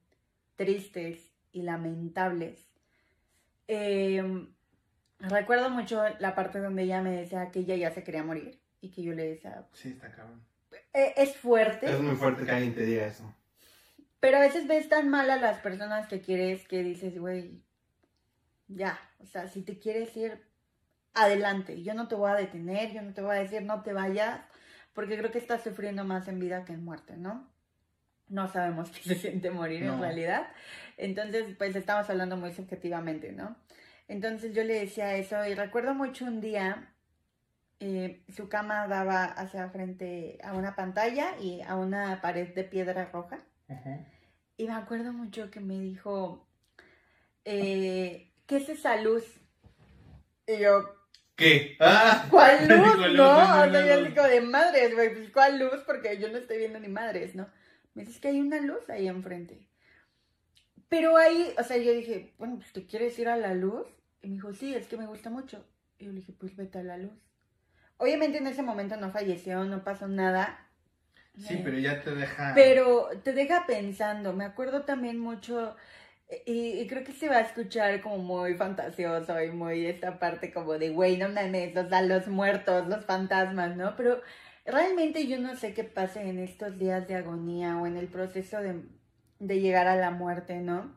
tristes 0.55 1.31
y 1.51 1.63
lamentables. 1.63 2.59
Eh, 3.67 4.47
recuerdo 5.29 5.69
mucho 5.69 6.03
la 6.19 6.35
parte 6.35 6.59
donde 6.59 6.83
ella 6.83 7.01
me 7.01 7.11
decía 7.11 7.49
que 7.51 7.59
ella 7.59 7.75
ya 7.75 7.91
se 7.91 8.03
quería 8.03 8.23
morir 8.23 8.59
y 8.81 8.89
que 8.89 9.01
yo 9.03 9.13
le 9.13 9.25
decía, 9.25 9.65
Sí, 9.73 9.89
está 9.89 10.09
cabrón. 10.11 10.41
"Eh, 10.93 11.13
es 11.17 11.35
fuerte, 11.37 11.85
Es 11.89 11.99
muy 11.99 12.15
fuerte 12.15 12.45
que 12.45 12.51
alguien 12.51 12.73
te 12.75 12.85
diga 12.85 13.05
eso. 13.05 13.33
pero 14.19 14.37
a 14.37 14.41
veces 14.41 14.67
ves 14.67 14.87
tan 14.89 15.09
mal 15.09 15.29
a 15.29 15.37
las 15.37 15.59
personas 15.59 16.07
que 16.07 16.21
quieres 16.21 16.67
que 16.67 16.81
dices, 16.83 17.17
güey, 17.19 17.61
ya, 18.67 18.97
o 19.19 19.25
sea, 19.25 19.47
si 19.47 19.61
te 19.63 19.77
quieres 19.79 20.15
ir, 20.15 20.41
adelante, 21.13 21.83
yo 21.83 21.93
no 21.93 22.07
te 22.07 22.15
voy 22.15 22.31
a 22.31 22.35
detener, 22.35 22.91
yo 22.91 23.01
no 23.01 23.13
te 23.13 23.21
voy 23.21 23.35
a 23.35 23.39
decir 23.39 23.61
no 23.63 23.83
te 23.83 23.93
vayas, 23.93 24.39
porque 24.93 25.17
creo 25.17 25.31
que 25.31 25.37
estás 25.39 25.61
sufriendo 25.63 26.03
más 26.05 26.27
en 26.27 26.39
vida 26.39 26.65
que 26.65 26.73
en 26.73 26.83
muerte, 26.83 27.17
¿no? 27.17 27.47
No 28.29 28.47
sabemos 28.47 28.89
qué 28.91 29.01
se 29.03 29.15
siente 29.15 29.51
morir 29.51 29.83
en 29.83 29.99
realidad, 29.99 30.47
entonces 30.97 31.55
pues 31.57 31.75
estamos 31.75 32.09
hablando 32.09 32.37
muy 32.37 32.51
subjetivamente, 32.53 33.31
¿no? 33.31 33.55
Entonces 34.07 34.53
yo 34.53 34.63
le 34.63 34.79
decía 34.79 35.15
eso 35.15 35.45
y 35.45 35.53
recuerdo 35.53 35.93
mucho 35.93 36.25
un 36.25 36.41
día, 36.41 36.93
eh, 37.79 38.23
su 38.35 38.49
cama 38.49 38.87
daba 38.87 39.25
hacia 39.25 39.69
frente 39.69 40.37
a 40.43 40.53
una 40.53 40.75
pantalla 40.75 41.37
y 41.39 41.61
a 41.61 41.75
una 41.75 42.21
pared 42.21 42.53
de 42.53 42.63
piedra 42.63 43.09
roja. 43.11 43.39
Y 44.57 44.67
me 44.67 44.73
acuerdo 44.73 45.13
mucho 45.13 45.49
que 45.49 45.59
me 45.59 45.79
dijo, 45.79 46.47
eh, 47.45 48.31
¿qué 48.45 48.57
es 48.57 48.69
esa 48.69 48.97
luz? 48.97 49.25
Y 50.45 50.59
yo, 50.59 51.03
¿Qué? 51.35 51.75
¡Ah! 51.79 52.27
¿cuál 52.29 52.67
luz? 52.67 52.97
luz, 52.97 53.13
No, 53.15 53.65
luz, 53.65 53.67
o 53.67 53.71
sea, 53.71 53.87
yo 53.87 54.03
digo 54.03 54.23
de 54.23 54.41
madres, 54.41 54.93
güey, 54.93 55.13
pues 55.13 55.29
¿cuál 55.31 55.59
luz? 55.59 55.81
Porque 55.85 56.19
yo 56.19 56.29
no 56.29 56.37
estoy 56.37 56.57
viendo 56.59 56.79
ni 56.79 56.87
madres, 56.87 57.35
¿no? 57.35 57.47
Me 57.93 58.03
dices 58.03 58.19
que 58.19 58.29
hay 58.29 58.39
una 58.39 58.59
luz 58.59 58.89
ahí 58.89 59.07
enfrente. 59.07 59.67
Pero 60.93 61.17
ahí, 61.17 61.53
o 61.59 61.63
sea, 61.63 61.77
yo 61.77 61.91
dije, 61.93 62.33
bueno, 62.37 62.57
pues 62.57 62.71
¿te 62.73 62.85
quieres 62.85 63.17
ir 63.19 63.27
a 63.29 63.37
la 63.37 63.53
luz? 63.53 63.87
Y 64.21 64.27
me 64.29 64.35
dijo, 64.35 64.53
sí, 64.53 64.75
es 64.75 64.87
que 64.87 64.97
me 64.97 65.07
gusta 65.07 65.29
mucho. 65.29 65.65
Y 65.97 66.05
yo 66.05 66.11
le 66.11 66.19
dije, 66.19 66.33
pues 66.33 66.55
vete 66.55 66.79
a 66.79 66.83
la 66.83 66.97
luz. 66.97 67.13
Obviamente 67.97 68.37
en 68.39 68.47
ese 68.47 68.63
momento 68.63 68.97
no 68.97 69.11
falleció, 69.11 69.63
no 69.65 69.83
pasó 69.83 70.07
nada. 70.07 70.69
Sí, 71.37 71.55
Eh, 71.55 71.61
pero 71.63 71.77
ya 71.79 72.01
te 72.01 72.13
deja. 72.15 72.53
pero 72.55 73.09
te 73.23 73.33
deja 73.33 73.65
pensando. 73.67 74.33
Me 74.33 74.45
acuerdo 74.45 74.83
también 74.85 75.19
mucho, 75.19 75.75
y, 76.45 76.79
y 76.81 76.87
creo 76.87 77.03
que 77.03 77.13
se 77.13 77.29
va 77.29 77.37
a 77.37 77.41
escuchar 77.41 78.01
como 78.01 78.17
muy 78.19 78.55
fantasioso 78.55 79.41
y 79.43 79.51
muy 79.51 79.85
esta 79.87 80.19
parte 80.19 80.51
como 80.53 80.77
de, 80.79 80.89
güey, 80.91 81.17
no 81.17 81.29
mames, 81.29 81.75
o 81.77 81.87
sea, 81.89 82.01
los 82.03 82.27
muertos, 82.27 82.87
los 82.87 83.05
fantasmas, 83.05 83.75
¿no? 83.77 83.95
Pero 83.97 84.21
realmente 84.65 85.27
yo 85.27 85.39
no 85.39 85.55
sé 85.55 85.73
qué 85.73 85.83
pase 85.85 86.21
en 86.29 86.39
estos 86.39 86.77
días 86.79 87.07
de 87.07 87.15
agonía 87.15 87.77
o 87.77 87.87
en 87.87 87.97
el 87.97 88.07
proceso 88.09 88.59
de, 88.61 88.83
de 89.39 89.59
llegar 89.59 89.87
a 89.87 89.95
la 89.95 90.11
muerte, 90.11 90.59
¿no? 90.59 90.95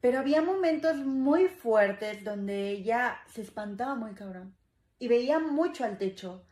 Pero 0.00 0.20
había 0.20 0.42
momentos 0.42 0.96
muy 0.96 1.48
fuertes 1.48 2.22
donde 2.22 2.70
ella 2.70 3.18
se 3.26 3.42
espantaba 3.42 3.94
muy 3.94 4.14
cabrón 4.14 4.54
y 4.98 5.08
veía 5.08 5.38
mucho 5.38 5.84
al 5.84 5.98
techo 5.98 6.46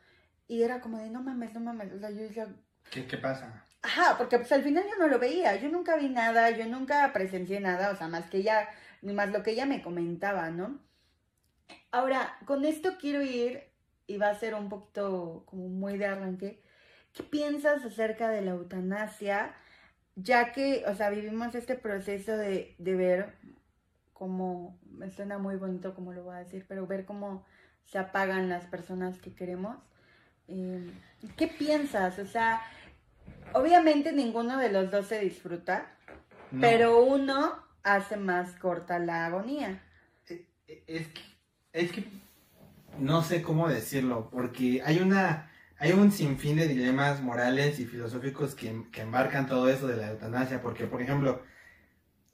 y 0.48 0.62
era 0.62 0.80
como 0.80 0.98
de, 0.98 1.10
no 1.10 1.22
mames, 1.22 1.54
no 1.54 1.60
mames, 1.60 1.92
o 1.92 1.98
sea, 1.98 2.10
yo 2.10 2.22
decía, 2.22 2.48
¿Qué, 2.90 3.06
qué 3.06 3.18
pasa? 3.18 3.64
Ajá, 3.82 4.16
porque 4.16 4.38
pues 4.38 4.50
al 4.52 4.62
final 4.62 4.84
yo 4.84 4.96
no 4.98 5.08
lo 5.08 5.18
veía, 5.18 5.56
yo 5.56 5.68
nunca 5.68 5.96
vi 5.96 6.08
nada, 6.08 6.50
yo 6.50 6.66
nunca 6.66 7.12
presencié 7.12 7.60
nada, 7.60 7.90
o 7.90 7.96
sea, 7.96 8.08
más 8.08 8.30
que 8.30 8.38
ella, 8.38 8.68
más 9.02 9.30
lo 9.30 9.42
que 9.42 9.52
ella 9.52 9.66
me 9.66 9.82
comentaba, 9.82 10.50
¿no? 10.50 10.78
Ahora, 11.90 12.38
con 12.46 12.64
esto 12.64 12.96
quiero 12.98 13.22
ir, 13.22 13.62
y 14.06 14.16
va 14.16 14.30
a 14.30 14.38
ser 14.38 14.54
un 14.54 14.68
poquito 14.68 15.44
como 15.46 15.68
muy 15.68 15.98
de 15.98 16.06
arranque, 16.06 16.62
¿qué 17.12 17.22
piensas 17.22 17.84
acerca 17.84 18.28
de 18.28 18.42
la 18.42 18.52
eutanasia? 18.52 19.54
Ya 20.16 20.52
que, 20.52 20.84
o 20.86 20.94
sea, 20.94 21.10
vivimos 21.10 21.54
este 21.54 21.74
proceso 21.74 22.36
de, 22.36 22.74
de 22.78 22.94
ver 22.94 23.34
cómo, 24.12 24.78
me 24.90 25.10
suena 25.10 25.38
muy 25.38 25.56
bonito 25.56 25.94
como 25.94 26.12
lo 26.12 26.22
voy 26.24 26.36
a 26.36 26.38
decir, 26.40 26.64
pero 26.68 26.86
ver 26.86 27.04
cómo 27.04 27.44
se 27.84 27.98
apagan 27.98 28.48
las 28.48 28.64
personas 28.64 29.18
que 29.18 29.34
queremos. 29.34 29.76
Eh, 30.48 30.90
¿Qué 31.36 31.48
piensas? 31.48 32.18
O 32.18 32.26
sea, 32.26 32.62
obviamente 33.52 34.12
ninguno 34.12 34.58
de 34.58 34.70
los 34.70 34.90
dos 34.90 35.06
se 35.06 35.20
disfruta, 35.20 35.86
No. 36.50 36.60
pero 36.60 37.02
uno 37.02 37.52
hace 37.82 38.16
más 38.16 38.52
corta 38.52 38.98
la 38.98 39.26
agonía. 39.26 39.82
Es 40.86 41.08
que, 41.08 41.22
es 41.72 41.92
que 41.92 42.04
no 42.98 43.22
sé 43.22 43.42
cómo 43.42 43.68
decirlo, 43.68 44.28
porque 44.30 44.80
hay 44.84 45.00
una, 45.00 45.50
hay 45.78 45.92
un 45.92 46.12
sinfín 46.12 46.56
de 46.56 46.68
dilemas 46.68 47.20
morales 47.22 47.78
y 47.80 47.86
filosóficos 47.86 48.54
que, 48.54 48.84
que 48.92 49.02
embarcan 49.02 49.46
todo 49.46 49.68
eso 49.68 49.86
de 49.86 49.96
la 49.96 50.10
eutanasia, 50.12 50.60
porque 50.62 50.86
por 50.86 51.02
ejemplo, 51.02 51.42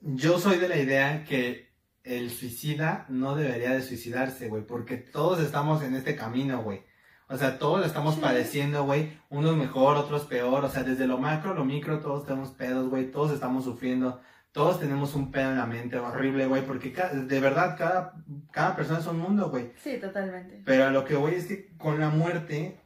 yo 0.00 0.38
soy 0.38 0.58
de 0.58 0.68
la 0.68 0.76
idea 0.78 1.24
que 1.24 1.70
el 2.04 2.30
suicida 2.30 3.06
no 3.08 3.36
debería 3.36 3.70
de 3.70 3.82
suicidarse, 3.82 4.48
güey, 4.48 4.64
porque 4.66 4.96
todos 4.96 5.40
estamos 5.40 5.82
en 5.82 5.94
este 5.94 6.16
camino, 6.16 6.62
güey. 6.62 6.82
O 7.28 7.36
sea, 7.36 7.58
todos 7.58 7.78
lo 7.80 7.86
estamos 7.86 8.16
Sí. 8.16 8.20
padeciendo, 8.20 8.84
güey. 8.84 9.16
Unos 9.28 9.56
mejor, 9.56 9.96
otros 9.96 10.24
peor. 10.24 10.64
O 10.64 10.68
sea, 10.68 10.82
desde 10.82 11.06
lo 11.06 11.16
macro 11.16 11.52
a 11.52 11.54
lo 11.54 11.64
micro, 11.64 12.00
todos 12.00 12.26
tenemos 12.26 12.50
pedos, 12.50 12.88
güey. 12.88 13.12
Todos 13.12 13.30
estamos 13.30 13.62
sufriendo. 13.62 14.20
Todos 14.50 14.80
tenemos 14.80 15.14
un 15.14 15.30
pedo 15.30 15.50
en 15.50 15.58
la 15.58 15.66
mente 15.66 15.96
horrible, 15.96 16.46
güey. 16.46 16.66
Porque 16.66 16.92
de 17.12 17.38
verdad, 17.40 17.76
cada, 17.78 18.14
cada 18.50 18.74
persona 18.74 18.98
es 18.98 19.06
un 19.06 19.20
mundo, 19.20 19.48
güey. 19.48 19.70
Sí, 19.76 19.98
totalmente. 20.00 20.62
Pero 20.64 20.86
a 20.86 20.90
lo 20.90 21.04
que 21.04 21.14
voy 21.14 21.34
es 21.34 21.46
que 21.46 21.68
con 21.76 22.00
la 22.00 22.08
muerte 22.08 22.79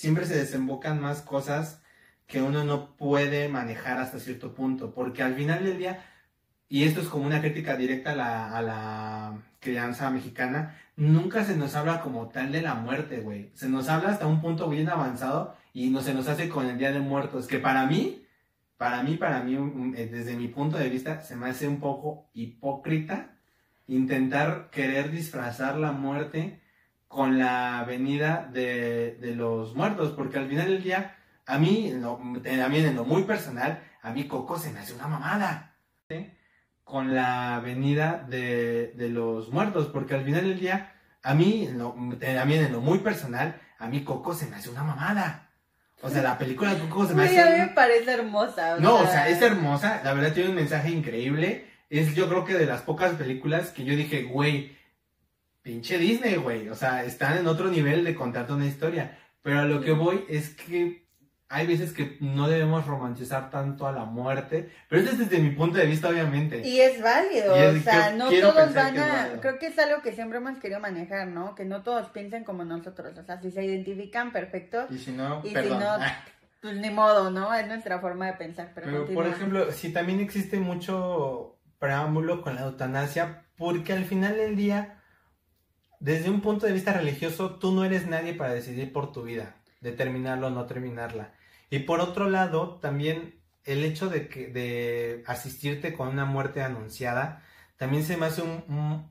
siempre 0.00 0.24
se 0.24 0.34
desembocan 0.34 0.98
más 0.98 1.20
cosas 1.20 1.82
que 2.26 2.40
uno 2.40 2.64
no 2.64 2.96
puede 2.96 3.50
manejar 3.50 3.98
hasta 3.98 4.18
cierto 4.18 4.54
punto. 4.54 4.94
Porque 4.94 5.22
al 5.22 5.34
final 5.34 5.62
del 5.62 5.76
día, 5.76 6.02
y 6.70 6.84
esto 6.84 7.02
es 7.02 7.08
como 7.08 7.26
una 7.26 7.42
crítica 7.42 7.76
directa 7.76 8.12
a 8.12 8.62
la, 8.62 9.42
crianza 9.60 10.08
mexicana, 10.08 10.74
nunca 10.96 11.44
se 11.44 11.54
nos 11.54 11.74
habla 11.74 12.00
como 12.00 12.28
tal 12.30 12.50
de 12.50 12.62
la 12.62 12.76
muerte, 12.76 13.20
güey. 13.20 13.50
Se 13.52 13.68
nos 13.68 13.90
habla 13.90 14.08
hasta 14.08 14.26
un 14.26 14.40
punto 14.40 14.70
bien 14.70 14.88
avanzado 14.88 15.54
y 15.74 15.90
no 15.90 16.00
se 16.00 16.14
nos 16.14 16.28
hace 16.28 16.48
con 16.48 16.66
el 16.66 16.78
Día 16.78 16.92
de 16.92 17.00
Muertos, 17.00 17.46
que 17.46 17.58
para 17.58 17.84
mí, 17.84 18.24
para 18.78 19.02
mí, 19.02 19.18
para 19.18 19.42
mí, 19.42 19.54
eh, 19.98 20.08
desde 20.10 20.34
mi 20.34 20.48
punto 20.48 20.78
de 20.78 20.88
vista, 20.88 21.20
se 21.20 21.36
me 21.36 21.50
hace 21.50 21.68
un 21.68 21.78
poco 21.78 22.30
hipócrita 22.32 23.32
intentar 23.86 24.70
querer 24.70 25.10
disfrazar 25.10 25.76
la 25.76 25.92
muerte 25.92 26.59
con 27.10 27.40
la 27.40 27.82
venida 27.88 28.48
de, 28.52 29.16
de 29.20 29.34
los 29.34 29.74
muertos, 29.74 30.12
porque 30.16 30.38
al 30.38 30.46
final 30.48 30.66
del 30.68 30.80
día, 30.80 31.16
a 31.44 31.58
mí, 31.58 31.88
en 31.90 32.02
lo- 32.02 32.20
también 32.40 32.86
en 32.86 32.94
lo 32.94 33.04
muy 33.04 33.24
personal, 33.24 33.82
a 34.00 34.12
mí 34.12 34.28
Coco 34.28 34.56
se 34.56 34.70
me 34.70 34.78
hace 34.78 34.92
una 34.94 35.08
mamada. 35.08 35.74
¿sí? 36.08 36.30
Con 36.84 37.12
la 37.12 37.60
venida 37.64 38.24
de, 38.28 38.92
de 38.96 39.08
los 39.08 39.50
muertos, 39.52 39.88
porque 39.88 40.14
al 40.14 40.24
final 40.24 40.42
del 40.42 40.60
día, 40.60 40.92
a 41.24 41.34
mí, 41.34 41.66
en 41.66 41.78
lo- 41.80 41.96
también 42.20 42.64
en 42.66 42.72
lo 42.72 42.80
muy 42.80 42.98
personal, 43.00 43.60
a 43.80 43.88
mí 43.88 44.04
Coco 44.04 44.32
se 44.32 44.46
me 44.46 44.54
hace 44.54 44.70
una 44.70 44.84
mamada. 44.84 45.48
O 46.02 46.08
sea, 46.10 46.22
la 46.22 46.38
película 46.38 46.72
de 46.74 46.80
Coco 46.88 47.08
se 47.08 47.14
me 47.16 47.24
Güey, 47.26 47.36
hace... 47.38 47.48
a 47.48 47.52
mí 47.56 47.58
me 47.58 47.74
parece 47.74 48.12
hermosa. 48.12 48.78
no, 48.78 48.94
o 49.00 49.06
sea, 49.06 49.28
es 49.28 49.42
hermosa, 49.42 50.00
la 50.04 50.14
verdad 50.14 50.32
tiene 50.32 50.50
un 50.50 50.54
mensaje 50.56 50.90
increíble. 50.90 51.66
Es 51.90 52.14
yo 52.14 52.28
creo 52.28 52.44
que 52.44 52.54
de 52.54 52.66
las 52.66 52.82
pocas 52.82 53.14
películas 53.14 53.70
que 53.70 53.82
yo 53.82 53.96
dije, 53.96 54.22
güey, 54.22 54.78
pinche 55.62 55.98
Disney, 55.98 56.36
güey. 56.36 56.68
O 56.68 56.74
sea, 56.74 57.04
están 57.04 57.38
en 57.38 57.46
otro 57.46 57.68
nivel 57.68 58.04
de 58.04 58.14
contarte 58.14 58.52
una 58.52 58.66
historia. 58.66 59.18
Pero 59.42 59.60
a 59.60 59.64
lo 59.64 59.80
que 59.80 59.92
voy 59.92 60.24
es 60.28 60.50
que 60.50 61.08
hay 61.52 61.66
veces 61.66 61.92
que 61.92 62.16
no 62.20 62.48
debemos 62.48 62.86
romantizar 62.86 63.50
tanto 63.50 63.88
a 63.88 63.92
la 63.92 64.04
muerte, 64.04 64.70
pero 64.88 65.02
eso 65.02 65.12
es 65.12 65.18
desde 65.18 65.40
mi 65.40 65.50
punto 65.50 65.78
de 65.78 65.86
vista, 65.86 66.08
obviamente. 66.08 66.66
Y 66.66 66.80
es 66.80 67.02
válido, 67.02 67.54
o 67.54 67.82
sea, 67.82 68.12
no 68.12 68.30
todos 68.30 68.72
van 68.72 68.96
a... 68.96 69.40
Creo 69.40 69.58
que 69.58 69.66
es 69.66 69.78
algo 69.80 70.00
que 70.00 70.12
siempre 70.12 70.38
hemos 70.38 70.60
querido 70.60 70.78
manejar, 70.78 71.26
¿no? 71.26 71.56
Que 71.56 71.64
no 71.64 71.82
todos 71.82 72.08
piensen 72.10 72.44
como 72.44 72.64
nosotros, 72.64 73.18
o 73.18 73.24
sea, 73.24 73.42
si 73.42 73.50
se 73.50 73.64
identifican, 73.64 74.30
perfecto. 74.30 74.86
Y 74.90 74.98
si 74.98 75.10
no, 75.10 75.42
y 75.42 75.48
si 75.48 75.70
no, 75.70 75.98
pues 76.62 76.76
ni 76.76 76.90
modo, 76.90 77.32
¿no? 77.32 77.52
Es 77.52 77.66
nuestra 77.66 77.98
forma 77.98 78.26
de 78.26 78.34
pensar, 78.34 78.70
pero, 78.72 78.86
pero 78.86 79.06
por 79.12 79.26
ejemplo, 79.26 79.72
si 79.72 79.92
también 79.92 80.20
existe 80.20 80.58
mucho 80.58 81.58
preámbulo 81.80 82.42
con 82.42 82.54
la 82.54 82.62
eutanasia, 82.62 83.46
porque 83.56 83.92
al 83.92 84.04
final 84.04 84.36
del 84.36 84.54
día, 84.54 84.99
desde 86.00 86.30
un 86.30 86.40
punto 86.40 86.66
de 86.66 86.72
vista 86.72 86.92
religioso, 86.92 87.56
tú 87.56 87.72
no 87.72 87.84
eres 87.84 88.06
nadie 88.06 88.34
para 88.34 88.52
decidir 88.52 88.92
por 88.92 89.12
tu 89.12 89.22
vida, 89.22 89.56
determinarlo 89.80 90.48
o 90.48 90.50
no 90.50 90.66
terminarla 90.66 91.32
y 91.70 91.80
por 91.80 92.00
otro 92.00 92.28
lado, 92.28 92.78
también 92.82 93.40
el 93.64 93.84
hecho 93.84 94.10
de, 94.10 94.28
que, 94.28 94.48
de 94.48 95.22
asistirte 95.26 95.94
con 95.94 96.08
una 96.08 96.24
muerte 96.24 96.62
anunciada, 96.62 97.44
también 97.76 98.02
se 98.02 98.16
me 98.16 98.26
hace 98.26 98.42
un, 98.42 99.08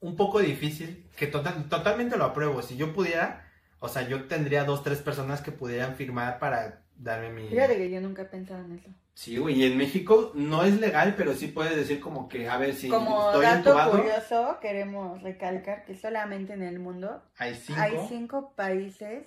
un, 0.00 0.16
poco 0.16 0.40
difícil, 0.40 1.08
que 1.16 1.26
total, 1.26 1.68
totalmente 1.70 2.18
lo 2.18 2.24
apruebo. 2.24 2.60
Si 2.60 2.76
yo 2.76 2.92
pudiera, 2.92 3.50
o 3.78 3.88
sea, 3.88 4.06
yo 4.06 4.24
tendría 4.24 4.64
dos, 4.64 4.82
tres 4.82 4.98
personas 4.98 5.40
que 5.40 5.50
pudieran 5.50 5.96
firmar 5.96 6.38
para 6.38 6.82
darme 6.94 7.30
mi... 7.30 7.48
Fíjate 7.48 7.78
que 7.78 7.90
yo 7.90 8.00
nunca 8.02 8.22
he 8.22 8.26
pensado 8.26 8.62
en 8.64 8.72
eso. 8.72 8.90
Sí, 9.14 9.36
güey, 9.38 9.60
y 9.60 9.64
en 9.64 9.78
México 9.78 10.32
no 10.34 10.64
es 10.64 10.80
legal, 10.80 11.14
pero 11.16 11.34
sí 11.34 11.46
puedes 11.46 11.76
decir 11.76 12.00
como 12.00 12.28
que, 12.28 12.48
a 12.48 12.58
ver, 12.58 12.74
si 12.74 12.88
como 12.88 13.30
estoy 13.30 13.44
dato 13.44 13.90
curioso, 13.90 14.58
queremos 14.60 15.22
recalcar 15.22 15.84
que 15.84 15.94
solamente 15.94 16.52
en 16.52 16.64
el 16.64 16.80
mundo 16.80 17.22
hay 17.38 17.54
cinco, 17.54 17.80
hay 17.80 17.96
cinco 18.08 18.52
países 18.56 19.24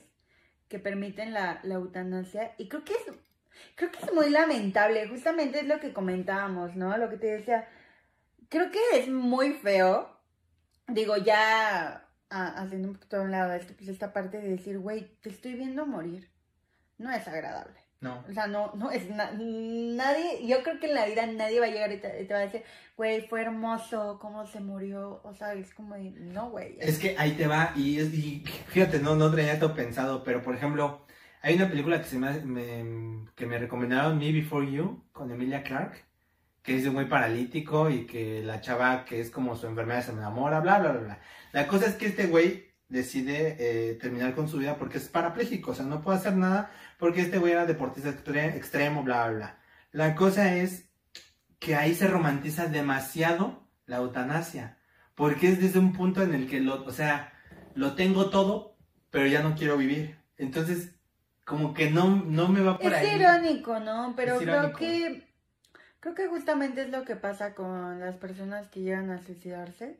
que 0.68 0.78
permiten 0.78 1.34
la, 1.34 1.62
eutanasia 1.64 2.54
y 2.58 2.68
creo 2.68 2.84
que 2.84 2.94
es 2.94 3.14
creo 3.76 3.90
que 3.90 4.00
es 4.06 4.14
muy 4.14 4.30
lamentable, 4.30 5.08
justamente 5.08 5.62
es 5.62 5.68
lo 5.68 5.80
que 5.80 5.94
comentábamos, 5.94 6.76
¿no? 6.76 6.98
Lo 6.98 7.10
que 7.10 7.18
te 7.18 7.28
decía, 7.28 7.68
creo 8.50 8.70
que 8.70 8.80
es 8.94 9.08
muy 9.08 9.54
feo, 9.54 10.20
digo, 10.90 11.16
ya 11.16 12.06
haciendo 12.30 12.90
un 12.90 12.96
poquito 12.96 13.18
a 13.18 13.22
un 13.22 13.32
lado 13.32 13.54
esto, 13.54 13.74
pues 13.78 13.88
esta 13.88 14.12
parte 14.12 14.42
de 14.42 14.50
decir, 14.50 14.80
güey, 14.80 15.18
te 15.22 15.30
estoy 15.30 15.54
viendo 15.54 15.86
morir, 15.86 16.30
no 16.98 17.10
es 17.10 17.26
agradable. 17.26 17.87
No. 18.00 18.24
O 18.30 18.34
sea, 18.34 18.48
no, 18.48 18.72
no 18.76 18.92
es 18.92 19.10
nadie, 19.10 20.46
yo 20.48 20.62
creo 20.62 20.80
que 20.80 20.88
en 20.88 20.94
la 20.94 21.06
vida 21.06 21.26
nadie 21.26 21.60
va 21.60 21.66
a 21.66 21.70
llegar 21.70 21.92
y 21.92 21.98
te, 21.98 22.28
va 22.32 22.40
a 22.40 22.42
decir, 22.42 22.64
güey, 22.96 23.28
fue 23.28 23.42
hermoso 23.42 24.20
cómo 24.22 24.46
se 24.46 24.60
murió. 24.60 25.20
O 25.24 25.34
sea, 25.34 25.54
es 25.54 25.74
como, 25.74 25.96
no, 25.98 26.52
güey. 26.52 26.78
Es 26.80 27.00
que 27.00 27.16
ahí 27.18 27.32
te 27.32 27.48
va, 27.48 27.74
y, 27.76 28.00
es, 28.00 28.10
fíjate, 28.68 29.00
no, 29.00 29.16
no 29.16 29.34
tenía 29.34 29.60
todo 29.60 29.74
pensado, 29.74 30.24
pero 30.24 30.44
por 30.44 30.56
ejemplo, 30.56 31.08
hay 31.42 31.56
una 31.56 31.70
película 31.70 32.00
que 32.00 32.08
se 32.08 32.20
me, 32.20 33.26
que 33.36 33.46
me 33.48 33.58
recomendaron, 33.58 34.20
Me 34.20 34.32
Before 34.32 34.72
You, 34.72 35.04
con 35.12 35.32
Emilia 35.32 35.64
Clarke, 35.64 36.06
que 36.62 36.78
es 36.78 36.92
muy 36.92 37.06
paralítico 37.06 37.90
y 37.90 38.06
que 38.06 38.44
la 38.44 38.62
chava 38.62 39.06
que 39.06 39.22
es 39.22 39.32
como 39.32 39.56
su 39.56 39.68
enfermedad 39.68 40.04
se 40.04 40.12
enamora, 40.12 40.60
bla, 40.60 40.80
bla, 40.80 40.92
bla, 40.92 41.02
bla. 41.02 41.20
La 41.54 41.68
cosa 41.68 41.88
es 41.88 41.96
que 41.96 42.08
este 42.08 42.28
güey 42.28 42.67
decide 42.90 43.58
eh, 43.60 43.96
terminar 43.96 44.34
con 44.34 44.48
su 44.48 44.58
vida 44.58 44.78
porque 44.78 44.98
es 44.98 45.10
parapléjico, 45.10 45.72
o 45.72 45.76
sea, 45.76 45.86
no 45.86 46.02
puede 46.02 46.18
hacer 46.18 46.36
nada 46.36 46.72
porque 46.98 47.22
este 47.22 47.38
güey 47.38 47.54
era 47.54 47.66
deportista 47.66 48.10
extremo, 48.10 49.04
bla, 49.04 49.28
bla, 49.28 49.38
bla. 49.38 49.58
La 49.92 50.16
cosa 50.16 50.56
es 50.56 50.90
que 51.60 51.76
ahí 51.76 51.96
se 51.96 52.08
romantiza 52.08 52.68
demasiado 52.68 53.68
la 53.86 53.98
eutanasia, 53.98 54.78
porque 55.16 55.50
es 55.50 55.62
desde 55.62 55.80
un 55.80 55.94
punto 55.94 56.22
en 56.22 56.34
el 56.34 56.48
que 56.48 56.60
lo, 56.60 56.84
o 56.84 56.92
sea, 56.92 57.34
lo 57.76 57.96
tengo 57.96 58.30
todo, 58.30 58.78
pero 59.10 59.28
ya 59.28 59.42
no 59.42 59.56
quiero 59.56 59.78
vivir. 59.78 60.18
Entonces, 60.38 60.96
como 61.46 61.74
que 61.74 61.90
no, 61.90 62.24
no 62.26 62.48
me 62.50 62.62
va 62.62 62.78
por 62.78 62.92
es 62.92 63.00
ahí. 63.00 63.08
Es 63.08 63.16
irónico, 63.16 63.80
¿no? 63.80 64.14
Pero 64.16 64.38
creo 64.38 64.74
que 64.74 65.28
creo 66.00 66.14
que 66.14 66.28
justamente 66.28 66.82
es 66.82 66.90
lo 66.90 67.04
que 67.04 67.16
pasa 67.16 67.54
con 67.56 68.00
las 68.00 68.16
personas 68.16 68.68
que 68.68 68.82
llegan 68.82 69.10
a 69.10 69.22
suicidarse. 69.22 70.00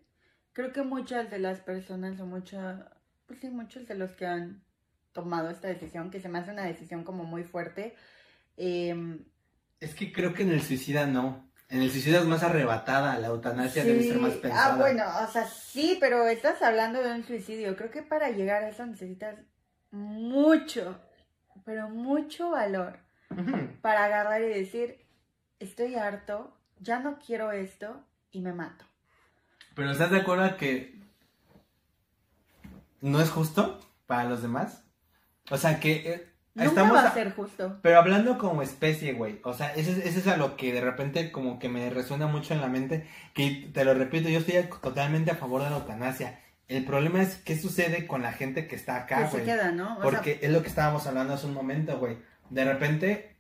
Creo 0.58 0.74
que 0.74 0.82
muchas 0.82 1.30
de 1.30 1.38
las 1.38 1.60
personas 1.60 2.20
o 2.20 2.26
muchas, 2.26 2.84
pues 3.28 3.40
sí, 3.40 3.48
muchos 3.48 3.88
de 3.88 3.94
los 3.94 4.14
que 4.14 4.26
han 4.26 4.64
tomado 5.12 5.52
esta 5.52 5.68
decisión, 5.68 6.10
que 6.10 6.20
se 6.20 6.30
me 6.30 6.40
hace 6.40 6.50
una 6.50 6.64
decisión 6.64 7.04
como 7.04 7.26
muy 7.26 7.44
fuerte. 7.44 7.96
Em, 8.58 9.24
es 9.80 9.94
que 9.94 10.12
creo 10.12 10.34
que 10.34 10.42
en 10.42 10.50
el 10.50 10.64
suicida 10.64 11.06
no. 11.06 11.48
En 11.70 11.84
el 11.84 11.92
suicida 11.92 12.18
es 12.18 12.26
más 12.26 12.42
arrebatada, 12.42 13.20
la 13.20 13.28
eutanasia 13.28 13.84
debe 13.84 14.02
ser 14.02 14.18
más 14.18 14.34
ah, 14.34 14.42
pensada. 14.42 14.74
Ah, 14.74 14.78
bueno, 14.78 15.04
o 15.30 15.32
sea, 15.32 15.46
sí, 15.46 15.96
pero 16.00 16.28
estás 16.28 16.60
hablando 16.64 17.04
de 17.04 17.12
un 17.12 17.24
suicidio. 17.24 17.78
Creo 17.78 17.92
que 17.92 18.02
para 18.02 18.32
llegar 18.32 18.64
a 18.64 18.70
eso 18.70 18.84
necesitas 18.84 19.36
mucho, 19.92 21.00
pero 21.66 21.88
mucho 21.88 22.50
valor 22.50 22.98
para 23.84 24.06
agarrar 24.06 24.42
y 24.42 24.48
decir, 24.48 25.06
estoy 25.60 25.94
harto, 25.94 26.58
ya 26.80 26.98
no 26.98 27.20
quiero 27.20 27.52
esto 27.52 28.04
y 28.32 28.42
me 28.42 28.54
mato. 28.54 28.87
Pero 29.78 29.92
¿estás 29.92 30.10
de 30.10 30.18
acuerdo 30.18 30.58
que 30.58 31.00
no 33.00 33.22
es 33.22 33.30
justo 33.30 33.80
para 34.08 34.24
los 34.24 34.42
demás? 34.42 34.84
O 35.52 35.58
sea, 35.58 35.80
que... 35.80 36.14
Eh, 36.14 36.34
Nunca 36.56 36.70
estamos 36.70 36.96
va 36.96 37.04
a 37.04 37.14
ser 37.14 37.36
justo. 37.36 37.78
Pero 37.84 38.00
hablando 38.00 38.40
como 38.40 38.64
especie, 38.64 39.14
güey. 39.14 39.40
O 39.44 39.54
sea, 39.54 39.76
eso, 39.76 39.92
eso, 39.92 40.20
es 40.20 40.26
a 40.26 40.36
lo 40.36 40.58
que 40.58 40.74
de 40.74 40.82
repente 40.82 41.32
como 41.32 41.60
que 41.60 41.70
me 41.70 41.92
resuena 41.92 42.26
mucho 42.26 42.56
en 42.56 42.62
la 42.62 42.68
mente. 42.68 43.08
Que 43.36 43.70
te 43.72 43.86
lo 43.86 43.94
repito, 43.94 44.30
yo 44.30 44.40
estoy 44.40 44.68
totalmente 44.82 45.30
a 45.30 45.36
favor 45.36 45.62
de 45.62 45.70
la 45.70 45.76
eutanasia. 45.76 46.40
El 46.68 46.84
problema 46.84 47.22
es 47.22 47.36
qué 47.36 47.56
sucede 47.56 48.08
con 48.08 48.24
la 48.24 48.34
gente 48.34 48.68
que 48.68 48.76
está 48.76 48.96
acá, 48.96 49.30
güey. 49.30 49.44
se 49.44 49.44
queda, 49.44 49.72
¿no? 49.72 50.00
Porque 50.02 50.40
es 50.42 50.50
lo 50.50 50.64
que 50.64 50.70
estábamos 50.70 51.06
hablando 51.06 51.36
hace 51.36 51.46
un 51.46 51.54
momento, 51.54 52.00
güey. 52.00 52.18
De 52.50 52.66
repente, 52.66 53.38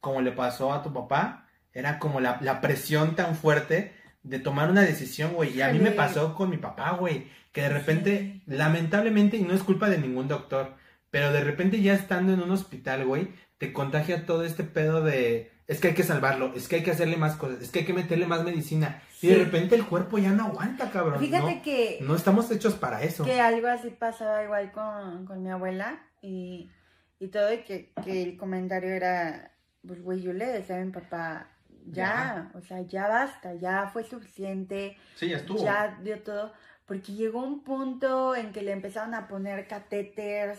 como 0.00 0.20
le 0.20 0.32
pasó 0.32 0.74
a 0.74 0.82
tu 0.82 0.92
papá, 0.92 1.48
era 1.72 1.98
como 1.98 2.20
la, 2.20 2.36
la 2.42 2.60
presión 2.60 3.16
tan 3.16 3.34
fuerte 3.34 3.97
de 4.28 4.38
tomar 4.38 4.70
una 4.70 4.82
decisión, 4.82 5.32
güey. 5.34 5.56
Y 5.56 5.62
a 5.62 5.72
mí 5.72 5.78
me 5.78 5.90
pasó 5.90 6.34
con 6.34 6.50
mi 6.50 6.56
papá, 6.56 6.92
güey. 6.92 7.26
Que 7.52 7.62
de 7.62 7.70
repente, 7.70 8.42
lamentablemente, 8.46 9.36
y 9.36 9.42
no 9.42 9.54
es 9.54 9.62
culpa 9.62 9.88
de 9.88 9.98
ningún 9.98 10.28
doctor, 10.28 10.74
pero 11.10 11.32
de 11.32 11.42
repente 11.42 11.80
ya 11.80 11.94
estando 11.94 12.32
en 12.32 12.40
un 12.40 12.50
hospital, 12.50 13.06
güey, 13.06 13.28
te 13.58 13.72
contagia 13.72 14.26
todo 14.26 14.44
este 14.44 14.64
pedo 14.64 15.02
de 15.02 15.50
es 15.68 15.80
que 15.80 15.88
hay 15.88 15.94
que 15.94 16.02
salvarlo, 16.02 16.54
es 16.54 16.66
que 16.66 16.76
hay 16.76 16.82
que 16.82 16.92
hacerle 16.92 17.18
más 17.18 17.36
cosas, 17.36 17.60
es 17.60 17.70
que 17.70 17.80
hay 17.80 17.84
que 17.84 17.92
meterle 17.92 18.26
más 18.26 18.42
medicina. 18.42 19.02
Y 19.20 19.28
de 19.28 19.34
repente 19.34 19.74
el 19.74 19.84
cuerpo 19.84 20.16
ya 20.16 20.30
no 20.30 20.46
aguanta, 20.46 20.90
cabrón. 20.90 21.20
Fíjate 21.20 21.60
que... 21.60 21.98
No 22.00 22.14
estamos 22.14 22.50
hechos 22.50 22.74
para 22.74 23.02
eso. 23.02 23.22
Que 23.24 23.38
algo 23.38 23.68
así 23.68 23.90
pasaba 23.90 24.42
igual 24.42 24.72
con, 24.72 25.42
mi 25.42 25.50
abuela 25.50 26.00
y, 26.22 26.70
y 27.18 27.28
todo, 27.28 27.52
y 27.52 27.58
que, 27.64 27.92
el 28.06 28.38
comentario 28.38 28.88
era, 28.88 29.52
pues 29.86 30.02
güey, 30.02 30.22
yo 30.22 30.32
le 30.32 30.46
decía 30.46 30.80
a 30.80 30.84
mi 30.84 30.90
papá, 30.90 31.50
ya, 31.92 32.50
o 32.54 32.60
sea, 32.60 32.80
ya 32.82 33.08
basta, 33.08 33.54
ya 33.54 33.88
fue 33.92 34.04
suficiente. 34.04 34.96
Sí, 35.14 35.28
ya 35.28 35.36
estuvo. 35.38 35.62
Ya 35.62 35.98
dio 36.02 36.22
todo, 36.22 36.52
porque 36.86 37.12
llegó 37.12 37.42
un 37.42 37.62
punto 37.62 38.34
en 38.34 38.52
que 38.52 38.62
le 38.62 38.72
empezaron 38.72 39.14
a 39.14 39.28
poner 39.28 39.66
catéteres, 39.66 40.58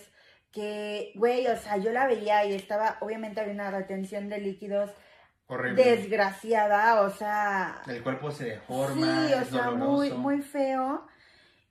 que, 0.52 1.12
güey, 1.16 1.48
o 1.48 1.58
sea, 1.58 1.78
yo 1.78 1.92
la 1.92 2.08
veía 2.08 2.46
y 2.46 2.54
estaba, 2.54 2.98
obviamente 3.02 3.40
había 3.42 3.54
una 3.54 3.72
retención 3.72 4.30
de 4.30 4.40
líquidos 4.40 4.92
Horrible. 5.48 5.84
desgraciada, 5.84 7.02
o 7.02 7.10
sea... 7.10 7.82
El 7.88 8.02
cuerpo 8.04 8.32
se 8.32 8.46
deforma, 8.46 9.28
Sí, 9.28 9.34
o 9.34 9.46
sea, 9.46 9.72
muy, 9.72 10.12
muy 10.12 10.42
feo. 10.42 11.08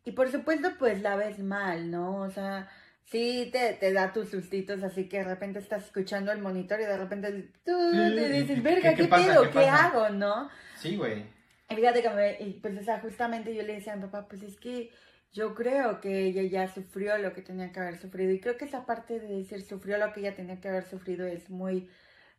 Y 0.05 0.12
por 0.12 0.31
supuesto, 0.31 0.71
pues 0.79 1.03
la 1.03 1.16
ves 1.16 1.38
mal, 1.38 1.90
¿no? 1.90 2.21
O 2.21 2.31
sea, 2.31 2.68
sí 3.11 3.49
te, 3.53 3.75
te 3.75 3.92
da 3.92 4.12
tus 4.12 4.31
sustitos, 4.31 4.83
así 4.83 5.09
que 5.09 5.18
de 5.18 5.25
repente 5.25 5.59
estás 5.59 5.85
escuchando 5.85 6.33
el 6.33 6.40
monitor 6.40 6.81
y 6.81 6.85
de 6.85 6.97
repente 6.97 7.51
tú 7.64 7.73
te 7.92 8.29
dices, 8.29 8.62
verga, 8.62 8.94
¿qué, 8.94 9.05
pedo? 9.05 9.51
¿Qué, 9.51 9.66
hago, 9.66 10.11
no? 10.11 10.49
Sí, 10.77 10.97
güey. 10.97 11.25
Y 11.71 11.75
fíjate 11.75 12.03
que 12.03 12.11
me, 12.11 12.40
y 12.40 12.53
pues, 12.61 12.79
o 12.79 12.83
sea, 12.83 13.01
justamente 13.01 13.55
yo 13.55 13.62
le 13.62 13.75
decía 13.75 13.92
a 13.92 13.97
mi 13.97 14.03
papá, 14.03 14.27
pues 14.29 14.42
es 14.42 14.57
que 14.57 14.90
yo 15.33 15.55
creo 15.55 16.01
que 16.01 16.27
ella 16.27 16.42
ya 16.42 16.73
sufrió 16.73 17.18
lo 17.18 17.33
que 17.35 17.42
tenía 17.42 17.73
que 17.73 17.81
haber 17.81 17.99
sufrido. 17.99 18.33
Y 18.33 18.40
creo 18.40 18.57
que 18.57 18.64
esa 18.64 18.87
parte 18.87 19.21
de 19.21 19.29
decir 19.29 19.62
sufrió 19.62 19.99
lo 19.99 20.12
que 20.12 20.21
ella 20.21 20.35
tenía 20.35 20.61
que 20.61 20.68
haber 20.68 20.85
sufrido 20.85 21.27
es 21.27 21.51
muy... 21.51 21.90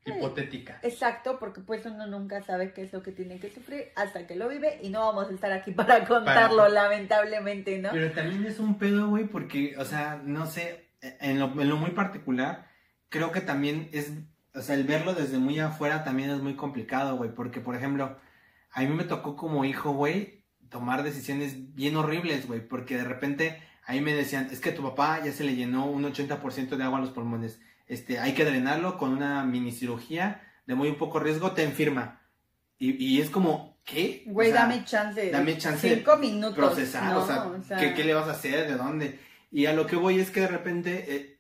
Eh, 0.06 0.14
Hipotética. 0.16 0.80
exacto, 0.82 1.38
porque 1.40 1.62
pues 1.62 1.86
uno 1.86 2.08
nunca 2.08 2.42
sabe 2.42 2.74
qué 2.74 2.84
es 2.84 2.94
lo 2.94 3.04
que 3.04 3.12
tiene 3.12 3.40
que 3.40 3.50
sufrir 3.52 3.90
hasta 3.96 4.26
que 4.26 4.36
lo 4.36 4.48
vive 4.48 4.80
y 4.82 4.90
no 4.90 5.02
vamos 5.02 5.30
a 5.30 5.34
estar 5.34 5.52
aquí 5.52 5.72
para 5.74 6.06
contarlo, 6.06 6.68
lamentablemente, 6.70 7.80
¿no? 7.80 7.90
Pero 7.92 8.12
también 8.12 8.46
es 8.46 8.60
un 8.60 8.78
pedo, 8.78 9.10
güey, 9.10 9.26
porque, 9.26 9.76
o 9.78 9.86
sea, 9.86 10.22
no 10.24 10.46
sé, 10.46 10.90
en 11.02 11.40
lo, 11.40 11.48
en 11.62 11.70
lo 11.70 11.78
muy 11.78 11.92
particular, 11.92 12.68
creo 13.10 13.32
que 13.32 13.42
también 13.42 13.90
es, 13.92 14.14
o 14.54 14.62
sea, 14.62 14.76
el 14.76 14.84
verlo 14.86 15.14
desde 15.14 15.38
muy 15.38 15.60
afuera 15.60 16.04
también 16.04 16.30
es 16.30 16.40
muy 16.40 16.56
complicado, 16.56 17.18
güey, 17.18 17.34
porque, 17.34 17.60
por 17.60 17.76
ejemplo, 17.76 18.18
a 18.72 18.82
mí 18.82 18.88
me 18.88 19.04
tocó 19.04 19.36
como 19.36 19.66
hijo, 19.66 19.92
güey, 19.92 20.44
tomar 20.70 21.04
decisiones 21.04 21.76
bien 21.76 21.96
horribles, 21.98 22.48
güey, 22.48 22.66
porque 22.66 22.98
de 22.98 23.04
repente 23.04 23.62
ahí 23.86 24.02
me 24.02 24.14
decían, 24.14 24.48
es 24.52 24.60
que 24.60 24.72
tu 24.72 24.84
papá 24.84 25.22
ya 25.24 25.32
se 25.32 25.44
le 25.44 25.56
llenó 25.56 25.88
un 25.88 26.04
80% 26.04 26.78
de 26.78 26.84
agua 26.84 27.00
a 27.00 27.02
los 27.02 27.10
pulmones, 27.10 27.60
este, 27.90 28.20
hay 28.20 28.34
que 28.34 28.46
drenarlo 28.46 28.98
con 28.98 29.12
una 29.12 29.44
mini 29.44 29.72
cirugía 29.72 30.42
de 30.66 30.76
muy 30.76 30.92
poco 30.94 31.20
riesgo, 31.20 31.52
te 31.52 31.64
enferma. 31.64 32.22
Y, 32.78 33.20
es 33.20 33.30
como, 33.30 33.78
¿qué? 33.84 34.24
Güey, 34.28 34.54
dame 34.54 34.86
chance. 34.86 35.30
Dame 35.32 35.58
chance. 35.58 35.96
Cinco 35.96 36.16
minutos. 36.16 36.56
Procesar, 36.56 37.18
o, 37.18 37.28
sea, 37.62 37.94
¿qué, 37.94 38.04
le 38.06 38.14
vas 38.14 38.30
a 38.30 38.32
hacer? 38.32 38.70
¿De 38.70 38.78
dónde? 38.78 39.20
Y 39.52 39.66
a 39.66 39.74
lo 39.74 39.86
que 39.86 39.98
voy 39.98 40.20
es 40.20 40.32
que 40.32 40.40
de 40.40 40.48
repente, 40.48 41.14
eh, 41.14 41.40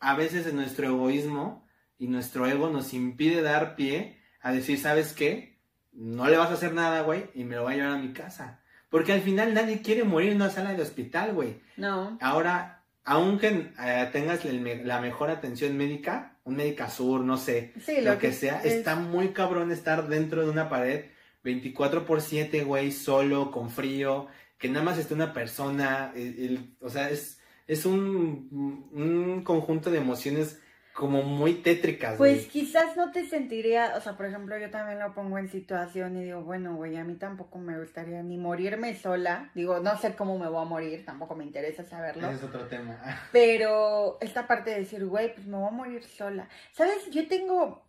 a 0.00 0.16
veces 0.16 0.48
en 0.48 0.56
nuestro 0.56 0.88
egoísmo 0.88 1.64
y 1.96 2.08
nuestro 2.08 2.44
ego 2.46 2.70
nos 2.70 2.92
impide 2.92 3.40
dar 3.40 3.76
pie 3.76 4.20
a 4.40 4.50
decir, 4.50 4.80
¿sabes 4.80 5.12
qué? 5.12 5.60
No 5.92 6.26
le 6.26 6.38
vas 6.38 6.50
a 6.50 6.54
hacer 6.54 6.72
nada, 6.72 7.02
güey, 7.02 7.30
y 7.34 7.44
me 7.44 7.54
lo 7.54 7.64
voy 7.64 7.74
a 7.74 7.76
llevar 7.76 7.92
a 7.92 7.98
mi 7.98 8.12
casa. 8.12 8.62
Porque 8.88 9.12
al 9.12 9.20
final 9.20 9.54
nadie 9.54 9.82
quiere 9.82 10.02
morir 10.02 10.30
en 10.30 10.36
una 10.36 10.50
sala 10.50 10.72
de 10.72 10.82
hospital, 10.82 11.34
güey. 11.34 11.60
No. 11.76 12.18
Ahora, 12.20 12.79
aunque 13.04 13.72
eh, 13.82 14.08
tengas 14.12 14.44
el 14.44 14.86
la 14.86 15.00
mejor 15.00 15.30
atención 15.30 15.76
médica, 15.76 16.36
un 16.44 16.56
médica 16.56 16.88
sur, 16.90 17.22
no 17.22 17.36
sé, 17.36 17.72
Sí, 17.84 18.00
lo, 18.02 18.12
lo 18.12 18.18
que, 18.18 18.28
que 18.28 18.32
sea, 18.32 18.60
es- 18.62 18.72
está 18.74 18.96
muy 18.96 19.28
cabrón 19.28 19.72
estar 19.72 20.08
dentro 20.08 20.42
de 20.44 20.50
una 20.50 20.68
pared 20.68 21.06
24 21.42 22.04
por 22.06 22.20
7, 22.20 22.64
güey, 22.64 22.92
solo, 22.92 23.50
con 23.50 23.70
frío, 23.70 24.26
que 24.58 24.68
nada 24.68 24.84
más 24.84 24.98
esté 24.98 25.14
una 25.14 25.32
persona, 25.32 26.12
el- 26.14 26.38
el- 26.38 26.76
o 26.80 26.90
sea, 26.90 27.08
es, 27.10 27.38
es 27.66 27.86
un, 27.86 28.88
un 28.92 29.42
conjunto 29.44 29.90
de 29.90 29.98
emociones 29.98 30.60
como 31.00 31.22
muy 31.22 31.54
tétricas, 31.54 32.18
Pues 32.18 32.34
güey. 32.34 32.48
quizás 32.48 32.94
no 32.94 33.10
te 33.10 33.24
sentiría, 33.26 33.94
o 33.96 34.02
sea, 34.02 34.18
por 34.18 34.26
ejemplo, 34.26 34.58
yo 34.58 34.68
también 34.68 34.98
lo 34.98 35.14
pongo 35.14 35.38
en 35.38 35.48
situación 35.48 36.14
y 36.18 36.24
digo, 36.24 36.42
bueno, 36.42 36.76
güey, 36.76 36.94
a 36.98 37.04
mí 37.04 37.14
tampoco 37.14 37.58
me 37.58 37.78
gustaría 37.80 38.22
ni 38.22 38.36
morirme 38.36 38.94
sola. 38.94 39.50
Digo, 39.54 39.80
no 39.80 39.96
sé 39.96 40.14
cómo 40.14 40.38
me 40.38 40.46
voy 40.46 40.60
a 40.60 40.66
morir, 40.66 41.06
tampoco 41.06 41.34
me 41.34 41.44
interesa 41.44 41.84
saberlo. 41.84 42.26
Ese 42.26 42.36
es 42.36 42.42
otro 42.42 42.66
tema. 42.68 43.00
Pero 43.32 44.18
esta 44.20 44.46
parte 44.46 44.72
de 44.72 44.80
decir, 44.80 45.06
güey, 45.06 45.32
pues 45.34 45.46
me 45.46 45.56
voy 45.56 45.68
a 45.68 45.72
morir 45.72 46.04
sola. 46.04 46.50
¿Sabes? 46.72 47.08
Yo 47.10 47.26
tengo. 47.28 47.82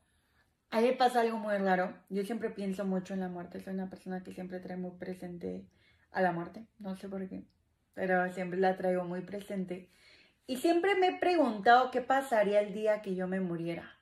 A 0.70 0.80
mí 0.80 0.88
me 0.88 0.94
pasa 0.94 1.20
algo 1.20 1.38
muy 1.38 1.58
raro. 1.58 1.94
Yo 2.08 2.24
siempre 2.24 2.50
pienso 2.50 2.86
mucho 2.86 3.14
en 3.14 3.20
la 3.20 3.28
muerte. 3.28 3.60
Soy 3.60 3.74
una 3.74 3.90
persona 3.90 4.24
que 4.24 4.32
siempre 4.32 4.62
trae 4.62 4.78
muy 4.78 4.92
presente 4.92 5.66
a 6.12 6.22
la 6.22 6.32
muerte. 6.32 6.66
No 6.80 6.96
sé 6.96 7.10
por 7.10 7.28
qué. 7.28 7.44
Pero 7.94 8.32
siempre 8.32 8.58
la 8.58 8.78
traigo 8.78 9.04
muy 9.04 9.20
presente. 9.20 9.90
Y 10.48 10.58
siempre 10.58 10.96
me 10.96 11.08
he 11.08 11.20
preguntado 11.20 11.92
qué 11.92 12.02
pasaría 12.02 12.62
el 12.62 12.74
día 12.74 13.02
que 13.02 13.16
yo 13.16 13.28
me 13.28 13.40
muriera. 13.40 13.98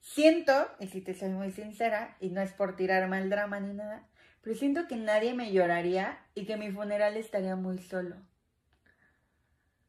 Siento, 0.00 0.68
y 0.78 0.86
si 0.88 1.00
te 1.00 1.14
soy 1.14 1.30
muy 1.30 1.50
sincera, 1.50 2.16
y 2.20 2.30
no 2.30 2.40
es 2.40 2.52
por 2.52 2.76
tirarme 2.76 3.16
al 3.16 3.30
drama 3.30 3.58
ni 3.58 3.74
nada, 3.74 4.06
pero 4.42 4.54
siento 4.54 4.86
que 4.86 4.96
nadie 4.96 5.34
me 5.34 5.52
lloraría 5.52 6.18
y 6.34 6.46
que 6.46 6.56
mi 6.56 6.70
funeral 6.70 7.16
estaría 7.16 7.56
muy 7.56 7.78
solo. 7.78 8.16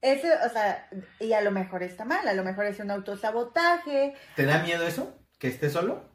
Eso, 0.02 0.28
o 0.46 0.50
sea, 0.50 0.90
y 1.20 1.34
a 1.34 1.42
lo 1.42 1.52
mejor 1.52 1.84
está 1.84 2.06
mal, 2.06 2.28
a 2.28 2.34
lo 2.34 2.44
mejor 2.44 2.66
es 2.66 2.80
un 2.80 2.92
autosabotaje. 2.92 4.16
¿Te 4.36 4.46
da 4.46 4.64
miedo 4.64 4.86
eso? 4.88 5.20
¿Que 5.40 5.48
estés 5.48 5.74
solo? 5.74 6.10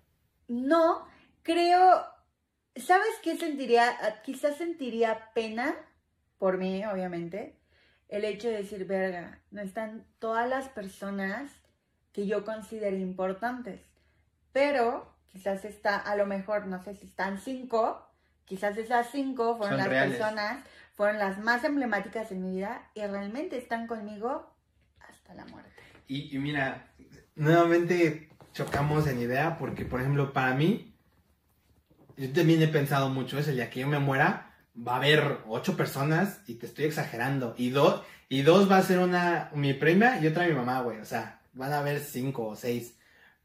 No, 0.48 1.06
creo, 1.42 2.04
¿sabes 2.76 3.10
qué 3.22 3.36
sentiría? 3.36 3.88
Ah, 4.00 4.22
Quizás 4.22 4.56
sentiría 4.56 5.30
pena 5.34 5.76
por 6.38 6.58
mí, 6.58 6.84
obviamente, 6.84 7.61
el 8.12 8.26
hecho 8.26 8.48
de 8.48 8.58
decir, 8.58 8.86
verga, 8.86 9.38
no 9.50 9.62
están 9.62 10.04
todas 10.18 10.46
las 10.46 10.68
personas 10.68 11.50
que 12.12 12.26
yo 12.26 12.44
considero 12.44 12.94
importantes, 12.94 13.80
pero 14.52 15.16
quizás 15.28 15.64
está, 15.64 15.96
a 15.96 16.14
lo 16.14 16.26
mejor, 16.26 16.66
no 16.66 16.82
sé 16.84 16.94
si 16.94 17.06
están 17.06 17.38
cinco, 17.38 18.06
quizás 18.44 18.76
esas 18.76 19.08
cinco 19.10 19.56
fueron 19.56 19.78
Son 19.78 19.78
las 19.78 19.88
reales. 19.88 20.18
personas, 20.18 20.62
fueron 20.94 21.18
las 21.18 21.38
más 21.38 21.64
emblemáticas 21.64 22.30
en 22.32 22.42
mi 22.44 22.50
vida 22.50 22.90
y 22.94 23.00
realmente 23.00 23.56
están 23.56 23.86
conmigo 23.86 24.54
hasta 25.00 25.32
la 25.32 25.46
muerte. 25.46 25.82
Y, 26.06 26.36
y 26.36 26.38
mira, 26.38 26.92
nuevamente 27.34 28.28
chocamos 28.52 29.06
en 29.06 29.22
idea 29.22 29.56
porque, 29.56 29.86
por 29.86 30.02
ejemplo, 30.02 30.34
para 30.34 30.52
mí, 30.52 30.94
yo 32.18 32.30
también 32.34 32.60
he 32.60 32.68
pensado 32.68 33.08
mucho 33.08 33.38
eso, 33.38 33.48
el 33.48 33.56
día 33.56 33.70
que 33.70 33.80
yo 33.80 33.88
me 33.88 33.98
muera, 34.00 34.51
va 34.76 34.94
a 34.94 34.96
haber 34.96 35.38
ocho 35.46 35.76
personas 35.76 36.40
y 36.46 36.54
te 36.54 36.66
estoy 36.66 36.86
exagerando. 36.86 37.54
Y 37.58 37.70
dos, 37.70 38.02
y 38.28 38.42
dos 38.42 38.70
va 38.70 38.78
a 38.78 38.82
ser 38.82 38.98
una, 38.98 39.50
mi 39.54 39.74
prima 39.74 40.18
y 40.20 40.26
otra 40.26 40.46
mi 40.46 40.54
mamá, 40.54 40.80
güey. 40.82 40.98
O 40.98 41.04
sea, 41.04 41.40
van 41.52 41.72
a 41.72 41.80
haber 41.80 42.00
cinco 42.00 42.46
o 42.46 42.56
seis. 42.56 42.96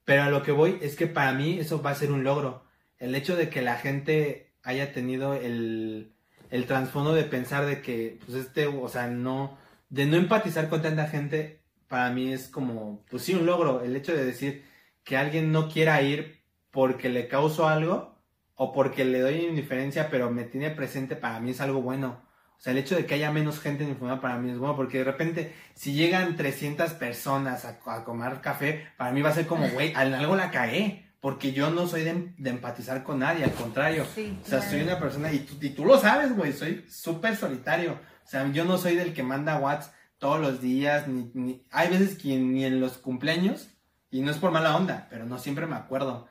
Pero 0.05 0.23
a 0.23 0.29
lo 0.29 0.43
que 0.43 0.51
voy 0.51 0.79
es 0.81 0.95
que 0.95 1.07
para 1.07 1.33
mí 1.33 1.59
eso 1.59 1.81
va 1.81 1.91
a 1.91 1.95
ser 1.95 2.11
un 2.11 2.23
logro. 2.23 2.65
El 2.97 3.13
hecho 3.15 3.35
de 3.35 3.49
que 3.49 3.61
la 3.61 3.75
gente 3.75 4.51
haya 4.63 4.93
tenido 4.93 5.33
el, 5.33 6.13
el 6.49 6.65
trasfondo 6.65 7.13
de 7.13 7.23
pensar 7.23 7.65
de 7.65 7.81
que, 7.81 8.19
pues 8.25 8.37
este, 8.37 8.67
o 8.67 8.87
sea, 8.87 9.07
no, 9.07 9.57
de 9.89 10.05
no 10.05 10.17
empatizar 10.17 10.69
con 10.69 10.81
tanta 10.81 11.07
gente, 11.07 11.61
para 11.87 12.09
mí 12.11 12.31
es 12.31 12.47
como, 12.47 13.03
pues 13.09 13.23
sí, 13.23 13.33
un 13.33 13.45
logro. 13.45 13.83
El 13.83 13.95
hecho 13.95 14.13
de 14.13 14.25
decir 14.25 14.65
que 15.03 15.17
alguien 15.17 15.51
no 15.51 15.69
quiera 15.69 16.01
ir 16.01 16.41
porque 16.71 17.09
le 17.09 17.27
causo 17.27 17.67
algo 17.67 18.16
o 18.57 18.73
porque 18.73 19.05
le 19.05 19.19
doy 19.21 19.45
indiferencia, 19.45 20.09
pero 20.09 20.29
me 20.29 20.43
tiene 20.43 20.69
presente, 20.71 21.15
para 21.15 21.39
mí 21.39 21.51
es 21.51 21.61
algo 21.61 21.81
bueno. 21.81 22.21
O 22.57 22.59
sea, 22.59 22.71
el 22.73 22.79
hecho 22.79 22.95
de 22.95 23.05
que 23.05 23.13
haya 23.13 23.31
menos 23.31 23.59
gente 23.59 23.83
en 23.83 23.89
mi 23.91 23.95
funeral 23.95 24.19
para 24.19 24.37
mí 24.37 24.49
es 24.51 24.57
bueno, 24.57 24.75
porque 24.75 24.97
de 24.97 25.03
repente, 25.03 25.53
si 25.75 25.93
llegan 25.93 26.35
300 26.35 26.91
personas 26.93 27.65
a, 27.65 27.77
a 27.85 28.03
comer 28.03 28.41
café, 28.41 28.87
para 28.97 29.11
mí 29.11 29.21
va 29.21 29.29
a 29.29 29.33
ser 29.33 29.45
como, 29.47 29.69
güey, 29.69 29.93
algo 29.93 30.35
la 30.35 30.49
cagué, 30.51 31.05
porque 31.21 31.51
yo 31.53 31.69
no 31.69 31.87
soy 31.87 32.03
de, 32.03 32.33
de 32.37 32.49
empatizar 32.49 33.03
con 33.03 33.19
nadie, 33.19 33.43
al 33.43 33.51
contrario. 33.53 34.05
Sí, 34.13 34.37
O 34.43 34.47
sea, 34.47 34.61
soy 34.61 34.81
una 34.81 34.99
persona, 34.99 35.31
y 35.31 35.39
tú, 35.39 35.53
y 35.61 35.69
tú 35.69 35.85
lo 35.85 35.99
sabes, 35.99 36.35
güey, 36.35 36.51
soy 36.51 36.83
súper 36.89 37.35
solitario. 37.35 37.99
O 38.25 38.27
sea, 38.27 38.51
yo 38.51 38.65
no 38.65 38.77
soy 38.79 38.95
del 38.95 39.13
que 39.13 39.21
manda 39.23 39.59
WhatsApp 39.59 39.93
todos 40.17 40.39
los 40.41 40.59
días, 40.61 41.07
ni, 41.07 41.29
ni- 41.35 41.63
hay 41.69 41.89
veces 41.89 42.17
que 42.17 42.35
ni 42.37 42.65
en 42.65 42.79
los 42.79 42.97
cumpleaños, 42.97 43.69
y 44.09 44.21
no 44.21 44.31
es 44.31 44.37
por 44.37 44.49
mala 44.51 44.75
onda, 44.75 45.05
pero 45.11 45.25
no 45.25 45.37
siempre 45.37 45.67
me 45.67 45.75
acuerdo. 45.75 46.27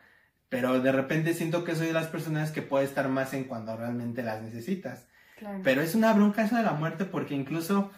Pero 0.48 0.80
de 0.80 0.92
repente 0.92 1.34
siento 1.34 1.64
que 1.64 1.74
soy 1.74 1.88
de 1.88 1.92
las 1.92 2.06
personas 2.06 2.50
que 2.52 2.62
puede 2.62 2.84
estar 2.84 3.08
más 3.08 3.34
en 3.34 3.44
cuando 3.44 3.76
realmente 3.76 4.22
las 4.22 4.42
necesitas. 4.42 5.06
Claro. 5.38 5.60
Pero 5.64 5.82
es 5.82 5.94
una 5.94 6.12
bronca 6.12 6.44
eso 6.44 6.56
de 6.56 6.62
la 6.62 6.72
muerte 6.72 7.04
porque 7.04 7.34
incluso 7.34 7.90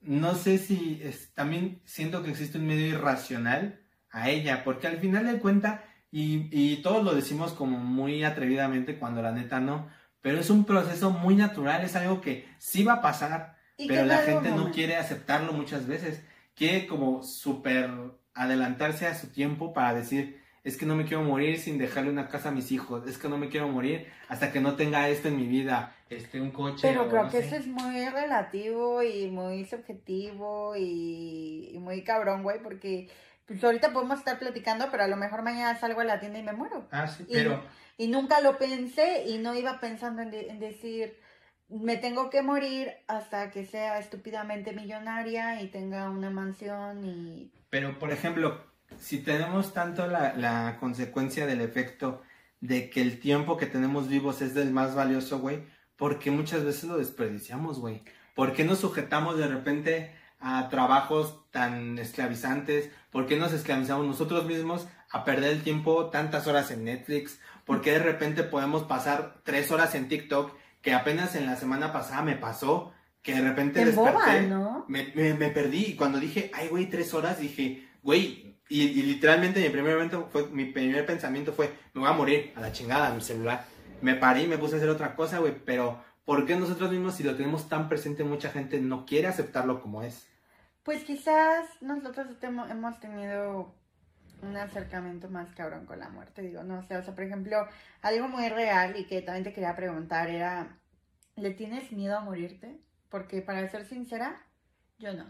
no 0.00 0.34
sé 0.34 0.58
si 0.58 1.00
es- 1.02 1.32
también 1.34 1.80
siento 1.84 2.22
que 2.22 2.30
existe 2.30 2.58
un 2.58 2.66
medio 2.66 2.86
irracional 2.86 3.80
a 4.10 4.30
ella, 4.30 4.62
porque 4.64 4.86
al 4.86 4.98
final 4.98 5.26
de 5.26 5.38
cuenta, 5.40 5.82
y, 6.12 6.48
y 6.52 6.76
todos 6.82 7.04
lo 7.04 7.14
decimos 7.14 7.52
como 7.52 7.78
muy 7.78 8.22
atrevidamente 8.24 8.98
cuando 8.98 9.20
la 9.20 9.32
neta 9.32 9.58
no, 9.60 9.88
pero 10.22 10.38
es 10.38 10.48
un 10.48 10.64
proceso 10.64 11.10
muy 11.10 11.34
natural, 11.34 11.82
es 11.84 11.96
algo 11.96 12.20
que 12.20 12.48
sí 12.58 12.84
va 12.84 12.94
a 12.94 13.02
pasar, 13.02 13.56
pero 13.76 14.04
la 14.06 14.18
gente 14.18 14.50
no 14.50 14.70
quiere 14.70 14.96
aceptarlo 14.96 15.52
muchas 15.52 15.86
veces, 15.86 16.22
quiere 16.54 16.86
como 16.86 17.22
súper 17.22 17.90
adelantarse 18.32 19.06
a 19.06 19.14
su 19.14 19.28
tiempo 19.28 19.72
para 19.74 19.92
decir, 19.94 20.40
es 20.66 20.76
que 20.76 20.84
no 20.84 20.96
me 20.96 21.04
quiero 21.04 21.22
morir 21.22 21.58
sin 21.58 21.78
dejarle 21.78 22.10
una 22.10 22.28
casa 22.28 22.48
a 22.48 22.52
mis 22.52 22.70
hijos, 22.72 23.06
es 23.06 23.16
que 23.18 23.28
no 23.28 23.38
me 23.38 23.48
quiero 23.48 23.68
morir 23.68 24.06
hasta 24.28 24.52
que 24.52 24.60
no 24.60 24.74
tenga 24.74 25.08
esto 25.08 25.28
en 25.28 25.36
mi 25.36 25.46
vida, 25.46 25.94
este, 26.10 26.40
un 26.40 26.50
coche. 26.50 26.80
Pero 26.88 27.04
o 27.04 27.08
creo 27.08 27.22
no 27.24 27.30
que 27.30 27.38
sé. 27.40 27.46
eso 27.46 27.56
es 27.56 27.66
muy 27.66 28.06
relativo 28.08 29.02
y 29.02 29.30
muy 29.30 29.64
subjetivo 29.64 30.74
y, 30.76 31.70
y 31.72 31.78
muy 31.78 32.02
cabrón, 32.02 32.42
güey, 32.42 32.60
porque 32.62 33.08
pues 33.46 33.62
ahorita 33.62 33.92
podemos 33.92 34.18
estar 34.18 34.38
platicando, 34.38 34.88
pero 34.90 35.04
a 35.04 35.08
lo 35.08 35.16
mejor 35.16 35.42
mañana 35.42 35.78
salgo 35.78 36.00
a 36.00 36.04
la 36.04 36.18
tienda 36.20 36.38
y 36.38 36.42
me 36.42 36.52
muero. 36.52 36.86
Ah, 36.90 37.06
sí, 37.06 37.24
Y- 37.28 37.34
pero... 37.34 37.62
Y 37.98 38.08
nunca 38.08 38.42
lo 38.42 38.58
pensé 38.58 39.24
y 39.26 39.38
no 39.38 39.54
iba 39.54 39.80
pensando 39.80 40.20
en, 40.20 40.30
de- 40.30 40.48
en 40.50 40.58
decir, 40.58 41.16
me 41.70 41.96
tengo 41.96 42.28
que 42.28 42.42
morir 42.42 42.90
hasta 43.06 43.50
que 43.50 43.64
sea 43.64 43.98
estúpidamente 43.98 44.72
millonaria 44.74 45.62
y 45.62 45.68
tenga 45.68 46.10
una 46.10 46.28
mansión 46.28 47.02
y... 47.06 47.50
Pero, 47.70 47.98
por 47.98 48.12
ejemplo, 48.12 48.60
si 48.98 49.18
tenemos 49.18 49.72
tanto 49.72 50.06
la, 50.06 50.34
la 50.34 50.76
consecuencia 50.80 51.46
del 51.46 51.60
efecto 51.60 52.22
de 52.60 52.90
que 52.90 53.02
el 53.02 53.20
tiempo 53.20 53.56
que 53.56 53.66
tenemos 53.66 54.08
vivos 54.08 54.42
es 54.42 54.54
del 54.54 54.72
más 54.72 54.94
valioso, 54.94 55.38
güey, 55.38 55.64
¿por 55.96 56.18
qué 56.18 56.30
muchas 56.30 56.64
veces 56.64 56.84
lo 56.84 56.98
desperdiciamos, 56.98 57.78
güey? 57.78 58.02
¿Por 58.34 58.52
qué 58.52 58.64
nos 58.64 58.80
sujetamos 58.80 59.38
de 59.38 59.46
repente 59.46 60.14
a 60.40 60.68
trabajos 60.68 61.40
tan 61.50 61.98
esclavizantes? 61.98 62.90
¿Por 63.10 63.26
qué 63.26 63.36
nos 63.36 63.52
esclavizamos 63.52 64.06
nosotros 64.06 64.46
mismos 64.46 64.86
a 65.10 65.24
perder 65.24 65.52
el 65.52 65.62
tiempo 65.62 66.10
tantas 66.10 66.46
horas 66.46 66.70
en 66.70 66.84
Netflix? 66.84 67.40
¿Por 67.64 67.80
qué 67.80 67.92
de 67.92 68.00
repente 68.00 68.42
podemos 68.42 68.84
pasar 68.84 69.40
tres 69.42 69.70
horas 69.70 69.94
en 69.94 70.08
TikTok? 70.08 70.52
Que 70.82 70.94
apenas 70.94 71.34
en 71.34 71.46
la 71.46 71.56
semana 71.56 71.92
pasada 71.92 72.22
me 72.22 72.36
pasó, 72.36 72.92
que 73.22 73.34
de 73.34 73.40
repente 73.40 73.80
Te 73.80 73.86
desperté 73.86 74.38
emboba, 74.38 74.40
¿no? 74.42 74.84
me, 74.88 75.12
me, 75.14 75.34
me 75.34 75.48
perdí 75.48 75.86
y 75.86 75.96
cuando 75.96 76.20
dije, 76.20 76.50
ay, 76.54 76.68
güey, 76.68 76.86
tres 76.86 77.12
horas, 77.12 77.40
dije, 77.40 77.88
güey, 78.02 78.55
y, 78.68 78.82
y 78.82 79.02
literalmente 79.02 79.60
mi 79.60 79.68
primer 79.68 79.94
momento 79.94 80.28
fue, 80.30 80.48
mi 80.48 80.64
primer 80.66 81.06
pensamiento 81.06 81.52
fue, 81.52 81.72
me 81.94 82.00
voy 82.00 82.10
a 82.10 82.14
morir 82.14 82.52
a 82.56 82.60
la 82.60 82.72
chingada 82.72 83.14
mi 83.14 83.20
celular. 83.20 83.64
Me 84.02 84.14
paré 84.14 84.42
y 84.42 84.46
me 84.46 84.58
puse 84.58 84.74
a 84.74 84.78
hacer 84.78 84.90
otra 84.90 85.14
cosa, 85.14 85.38
güey, 85.38 85.54
pero 85.64 86.02
¿por 86.24 86.44
qué 86.46 86.56
nosotros 86.56 86.90
mismos, 86.90 87.14
si 87.14 87.22
lo 87.22 87.36
tenemos 87.36 87.68
tan 87.68 87.88
presente, 87.88 88.24
mucha 88.24 88.50
gente 88.50 88.80
no 88.80 89.06
quiere 89.06 89.28
aceptarlo 89.28 89.80
como 89.80 90.02
es? 90.02 90.26
Pues 90.82 91.04
quizás 91.04 91.66
nosotros 91.80 92.26
hemos 92.42 93.00
tenido 93.00 93.74
un 94.42 94.56
acercamiento 94.56 95.28
más 95.28 95.52
cabrón 95.54 95.86
con 95.86 95.98
la 95.98 96.08
muerte, 96.08 96.42
digo, 96.42 96.62
no 96.62 96.82
sé, 96.82 96.96
o 96.96 97.02
sea, 97.02 97.14
por 97.14 97.24
ejemplo, 97.24 97.66
algo 98.02 98.28
muy 98.28 98.48
real 98.48 98.98
y 98.98 99.06
que 99.06 99.22
también 99.22 99.44
te 99.44 99.52
quería 99.52 99.74
preguntar 99.74 100.28
era, 100.28 100.78
¿le 101.36 101.50
tienes 101.52 101.90
miedo 101.92 102.18
a 102.18 102.20
morirte? 102.20 102.78
Porque 103.08 103.40
para 103.40 103.68
ser 103.68 103.86
sincera, 103.86 104.42
yo 104.98 105.12
no. 105.14 105.24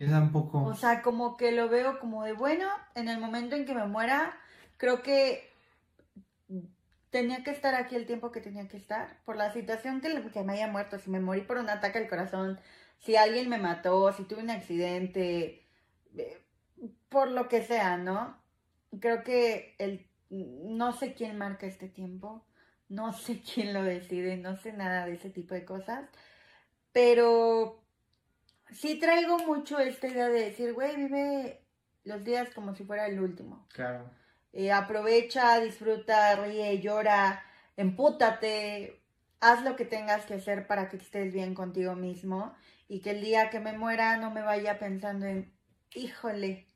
Yo 0.00 0.08
tampoco. 0.08 0.64
O 0.64 0.74
sea, 0.74 1.02
como 1.02 1.36
que 1.36 1.52
lo 1.52 1.68
veo 1.68 2.00
como 2.00 2.24
de, 2.24 2.32
bueno, 2.32 2.66
en 2.94 3.08
el 3.08 3.20
momento 3.20 3.54
en 3.54 3.66
que 3.66 3.74
me 3.74 3.86
muera, 3.86 4.34
creo 4.78 5.02
que 5.02 5.52
tenía 7.10 7.44
que 7.44 7.50
estar 7.50 7.74
aquí 7.74 7.96
el 7.96 8.06
tiempo 8.06 8.32
que 8.32 8.40
tenía 8.40 8.66
que 8.66 8.78
estar, 8.78 9.18
por 9.26 9.36
la 9.36 9.52
situación 9.52 10.00
que, 10.00 10.42
me 10.42 10.54
haya 10.54 10.68
muerto, 10.68 10.98
si 10.98 11.10
me 11.10 11.20
morí 11.20 11.42
por 11.42 11.58
un 11.58 11.68
ataque 11.68 11.98
al 11.98 12.08
corazón, 12.08 12.58
si 12.98 13.16
alguien 13.16 13.50
me 13.50 13.58
mató, 13.58 14.10
si 14.14 14.24
tuve 14.24 14.42
un 14.42 14.48
accidente, 14.48 15.66
eh, 16.16 16.42
por 17.10 17.30
lo 17.30 17.48
que 17.48 17.62
sea, 17.62 17.98
¿no? 17.98 18.38
Creo 19.00 19.22
que 19.22 19.74
el, 19.78 20.06
no 20.30 20.92
sé 20.94 21.12
quién 21.12 21.36
marca 21.36 21.66
este 21.66 21.90
tiempo, 21.90 22.42
no 22.88 23.12
sé 23.12 23.42
quién 23.54 23.74
lo 23.74 23.82
decide, 23.82 24.38
no 24.38 24.56
sé 24.56 24.72
nada 24.72 25.04
de 25.04 25.12
ese 25.12 25.28
tipo 25.28 25.52
de 25.52 25.66
cosas, 25.66 26.08
pero 26.92 27.79
sí 28.72 28.98
traigo 28.98 29.38
mucho 29.38 29.78
esta 29.78 30.08
idea 30.08 30.28
de 30.28 30.44
decir, 30.44 30.72
güey, 30.72 30.96
vive 30.96 31.64
los 32.04 32.24
días 32.24 32.50
como 32.54 32.74
si 32.74 32.84
fuera 32.84 33.06
el 33.06 33.20
último. 33.20 33.66
Claro. 33.72 34.10
Eh, 34.52 34.72
aprovecha, 34.72 35.60
disfruta, 35.60 36.34
ríe, 36.36 36.80
llora, 36.80 37.42
empútate, 37.76 39.02
haz 39.40 39.62
lo 39.64 39.76
que 39.76 39.84
tengas 39.84 40.26
que 40.26 40.34
hacer 40.34 40.66
para 40.66 40.88
que 40.88 40.96
estés 40.96 41.32
bien 41.32 41.54
contigo 41.54 41.94
mismo 41.94 42.54
y 42.88 43.00
que 43.00 43.10
el 43.10 43.20
día 43.20 43.50
que 43.50 43.60
me 43.60 43.76
muera 43.76 44.16
no 44.16 44.30
me 44.30 44.42
vaya 44.42 44.78
pensando 44.78 45.26
en, 45.26 45.54
híjole, 45.94 46.66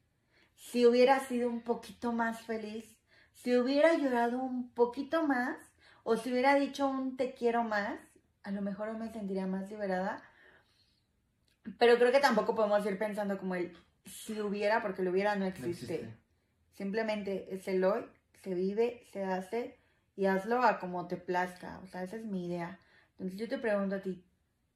si 0.55 0.87
hubiera 0.87 1.21
sido 1.21 1.49
un 1.49 1.63
poquito 1.63 2.13
más 2.13 2.43
feliz, 2.43 2.97
si 3.33 3.57
hubiera 3.57 3.95
llorado 3.95 4.39
un 4.39 4.73
poquito 4.73 5.27
más 5.27 5.57
o 6.05 6.17
si 6.17 6.31
hubiera 6.31 6.55
dicho 6.55 6.89
un 6.89 7.17
te 7.17 7.35
quiero 7.35 7.65
más, 7.65 7.99
a 8.45 8.51
lo 8.51 8.63
mejor 8.63 8.97
me 8.97 9.11
sentiría 9.11 9.47
más 9.47 9.69
liberada. 9.71 10.23
Pero 11.79 11.97
creo 11.97 12.13
que 12.13 12.21
tampoco 12.21 12.55
podemos 12.55 12.85
ir 12.87 12.99
pensando 12.99 13.39
como 13.39 13.55
el 13.55 13.77
si 14.05 14.41
hubiera, 14.41 14.83
porque 14.83 15.03
lo 15.03 15.11
hubiera 15.11 15.35
no 15.37 15.47
existe. 15.47 15.69
No 15.69 15.71
existe. 16.09 16.25
Simplemente 16.75 17.49
es 17.55 17.67
el 17.69 17.85
hoy, 17.85 18.05
se 18.43 18.55
vive, 18.55 19.05
se 19.13 19.25
hace 19.25 19.79
y 20.17 20.27
hazlo 20.27 20.63
a 20.63 20.79
como 20.79 21.07
te 21.07 21.17
plazca. 21.17 21.81
O 21.83 21.87
sea, 21.87 22.03
esa 22.03 22.17
es 22.17 22.25
mi 22.25 22.47
idea. 22.47 22.79
Entonces 23.13 23.39
yo 23.39 23.49
te 23.49 23.59
pregunto 23.59 23.95
a 23.97 24.01
ti, 24.01 24.23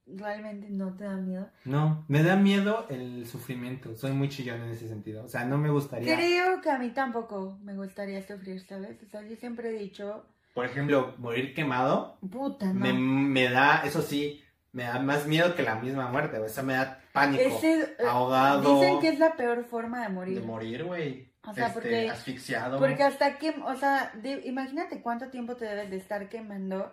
¿realmente 0.07 0.69
no 0.71 0.95
te 0.97 1.05
da 1.05 1.17
miedo? 1.17 1.51
No, 1.65 2.05
me 2.09 2.23
da 2.23 2.37
miedo 2.37 2.87
el 2.89 3.27
sufrimiento. 3.27 3.95
Soy 3.97 4.13
muy 4.13 4.29
chillón 4.29 4.63
en 4.63 4.71
ese 4.71 4.89
sentido. 4.89 5.25
O 5.25 5.29
sea, 5.29 5.45
no 5.45 5.59
me 5.59 5.71
gustaría. 5.71 6.15
Creo 6.17 6.61
que 6.61 6.71
a 6.71 6.79
mí 6.79 6.91
tampoco 6.91 7.59
me 7.63 7.75
gustaría 7.75 8.27
sufrir, 8.27 8.61
¿sabes? 8.65 9.03
O 9.03 9.07
sea, 9.07 9.23
yo 9.23 9.37
siempre 9.37 9.71
he 9.71 9.79
dicho, 9.79 10.25
Por 10.55 10.65
ejemplo, 10.67 11.15
morir 11.19 11.53
quemado 11.55 12.17
puta, 12.31 12.73
no. 12.73 12.81
me, 12.81 12.93
me 12.95 13.51
da, 13.51 13.83
eso 13.85 14.01
sí, 14.03 14.43
me 14.73 14.85
da 14.85 14.99
más 15.01 15.27
miedo 15.27 15.55
que 15.55 15.63
la 15.63 15.77
misma 15.77 16.09
muerte. 16.09 16.39
O 16.39 16.49
sea, 16.49 16.63
me 16.63 16.75
da 16.75 17.01
pánico. 17.13 17.43
Ese, 17.43 17.81
eh, 17.83 17.97
ahogado. 18.09 18.75
Dicen 18.81 19.01
que 19.01 19.09
es 19.09 19.19
la 19.19 19.37
peor 19.37 19.65
forma 19.65 20.03
de 20.03 20.09
morir. 20.11 20.41
De 20.41 20.47
morir, 20.47 20.85
güey. 20.85 21.29
O 21.47 21.55
sea, 21.55 21.69
Este, 21.69 21.81
porque- 21.81 22.11
asfixiado. 22.11 22.79
Porque 22.79 23.03
hasta 23.03 23.39
que, 23.39 23.51
o 23.65 23.75
sea, 23.77 24.13
de- 24.15 24.43
imagínate 24.45 25.01
cuánto 25.01 25.29
tiempo 25.31 25.57
te 25.57 25.65
debes 25.65 25.89
de 25.91 25.97
estar 25.97 26.29
quemando 26.29 26.93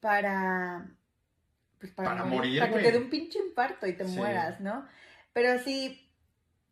para, 0.00 0.86
pues 1.78 1.92
para, 1.92 2.10
Para 2.10 2.24
morir, 2.24 2.38
morir, 2.38 2.60
para 2.60 2.72
que 2.72 2.78
te 2.82 2.92
dé 2.92 2.98
un 2.98 3.10
pinche 3.10 3.38
infarto 3.38 3.86
y 3.86 3.92
te 3.92 4.06
Sí. 4.06 4.16
mueras, 4.16 4.60
¿no? 4.60 4.86
Pero 5.32 5.58
sí, 5.60 6.10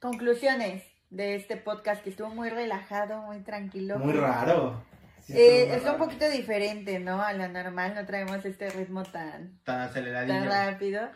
conclusiones 0.00 0.82
de 1.10 1.36
este 1.36 1.56
podcast 1.56 2.02
que 2.02 2.10
estuvo 2.10 2.28
muy 2.30 2.50
relajado, 2.50 3.22
muy 3.22 3.40
tranquilo. 3.40 3.98
Muy 3.98 4.12
raro. 4.14 4.82
Eh, 5.28 5.74
es 5.74 5.84
un 5.84 5.96
poquito 5.98 6.28
diferente, 6.28 6.98
¿no? 6.98 7.20
A 7.22 7.32
lo 7.32 7.48
normal, 7.48 7.94
no 7.94 8.06
traemos 8.06 8.44
este 8.44 8.70
ritmo 8.70 9.02
tan, 9.02 9.60
Tan 9.64 9.80
aceleradillo. 9.82 10.34
tan 10.34 10.48
rápido. 10.48 11.10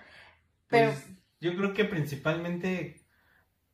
Pero, 0.69 0.91
Pues, 0.93 1.07
yo 1.41 1.57
creo 1.57 1.75
que 1.75 1.85
principalmente, 1.85 3.05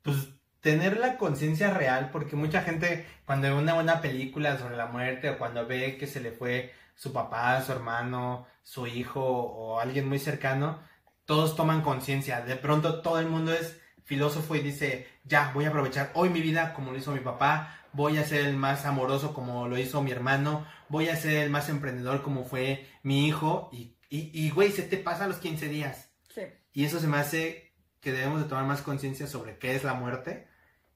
pues, 0.02 0.28
tener 0.60 0.98
la 0.98 1.16
conciencia 1.16 1.70
real, 1.72 2.10
porque 2.12 2.36
mucha 2.36 2.62
gente 2.62 3.06
cuando 3.24 3.48
ve 3.48 3.54
una 3.54 3.74
buena 3.74 4.00
película 4.00 4.58
sobre 4.58 4.76
la 4.76 4.86
muerte 4.86 5.30
o 5.30 5.38
cuando 5.38 5.66
ve 5.66 5.96
que 5.96 6.06
se 6.06 6.20
le 6.20 6.32
fue 6.32 6.72
su 6.94 7.12
papá, 7.12 7.60
su 7.62 7.72
hermano, 7.72 8.46
su 8.62 8.86
hijo 8.86 9.22
o 9.24 9.80
alguien 9.80 10.06
muy 10.08 10.18
cercano, 10.18 10.82
todos 11.24 11.56
toman 11.56 11.80
conciencia. 11.82 12.42
De 12.42 12.56
pronto 12.56 13.00
todo 13.00 13.18
el 13.20 13.26
mundo 13.26 13.52
es 13.54 13.80
filósofo 14.04 14.54
y 14.56 14.60
dice, 14.60 15.06
ya, 15.24 15.50
voy 15.54 15.64
a 15.64 15.68
aprovechar 15.68 16.10
hoy 16.14 16.28
mi 16.28 16.40
vida 16.42 16.74
como 16.74 16.90
lo 16.92 16.98
hizo 16.98 17.12
mi 17.12 17.20
papá, 17.20 17.79
voy 17.92 18.18
a 18.18 18.24
ser 18.24 18.46
el 18.46 18.56
más 18.56 18.86
amoroso 18.86 19.34
como 19.34 19.68
lo 19.68 19.78
hizo 19.78 20.02
mi 20.02 20.10
hermano, 20.10 20.66
voy 20.88 21.08
a 21.08 21.16
ser 21.16 21.38
el 21.38 21.50
más 21.50 21.68
emprendedor 21.68 22.22
como 22.22 22.44
fue 22.44 22.86
mi 23.02 23.26
hijo 23.26 23.68
y, 23.72 23.96
y, 24.08 24.30
y 24.32 24.50
güey, 24.50 24.72
se 24.72 24.82
te 24.82 24.96
pasa 24.96 25.24
a 25.24 25.28
los 25.28 25.38
15 25.38 25.68
días. 25.68 26.10
sí. 26.34 26.42
Y 26.72 26.84
eso 26.84 27.00
se 27.00 27.08
me 27.08 27.16
hace 27.16 27.70
que 28.00 28.12
debemos 28.12 28.42
de 28.42 28.48
tomar 28.48 28.64
más 28.64 28.82
conciencia 28.82 29.26
sobre 29.26 29.58
qué 29.58 29.74
es 29.74 29.84
la 29.84 29.94
muerte. 29.94 30.48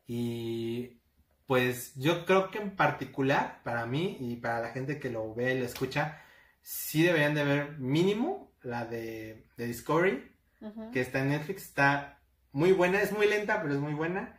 Y 0.07 1.01
pues 1.47 1.95
yo 1.97 2.25
creo 2.25 2.51
que 2.51 2.59
en 2.59 2.77
particular, 2.77 3.61
para 3.63 3.87
mí 3.87 4.17
y 4.21 4.37
para 4.37 4.61
la 4.61 4.71
gente 4.71 4.99
que 4.99 5.11
lo 5.11 5.35
ve 5.35 5.55
y 5.55 5.59
lo 5.59 5.67
escucha, 5.67 6.23
sí 6.63 7.03
deberían 7.03 7.35
de 7.35 7.45
ver 7.45 7.79
mínimo 7.79 8.53
la 8.63 8.87
de, 8.87 9.47
de 9.57 9.67
Discovery, 9.67 10.33
que 10.93 11.01
está 11.01 11.21
en 11.21 11.29
Netflix. 11.29 11.65
Está 11.65 12.21
muy 12.53 12.73
buena, 12.73 13.03
es 13.03 13.13
muy 13.13 13.27
lenta, 13.27 13.61
pero 13.61 13.75
es 13.75 13.81
muy 13.81 13.93
buena. 13.93 14.39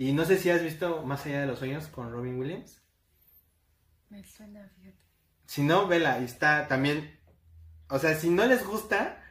Y 0.00 0.12
no 0.14 0.24
sé 0.24 0.38
si 0.38 0.48
has 0.48 0.62
visto 0.62 1.02
Más 1.04 1.26
allá 1.26 1.42
de 1.42 1.46
los 1.46 1.58
sueños 1.58 1.86
con 1.88 2.10
Robin 2.10 2.38
Williams. 2.38 2.80
Me 4.08 4.24
suena, 4.24 4.66
fíjate. 4.76 4.96
Si 5.46 5.62
no, 5.62 5.86
vela, 5.86 6.18
y 6.20 6.24
está 6.24 6.66
también... 6.68 7.20
O 7.90 7.98
sea, 7.98 8.14
si 8.14 8.30
no 8.30 8.46
les 8.46 8.64
gusta, 8.64 9.22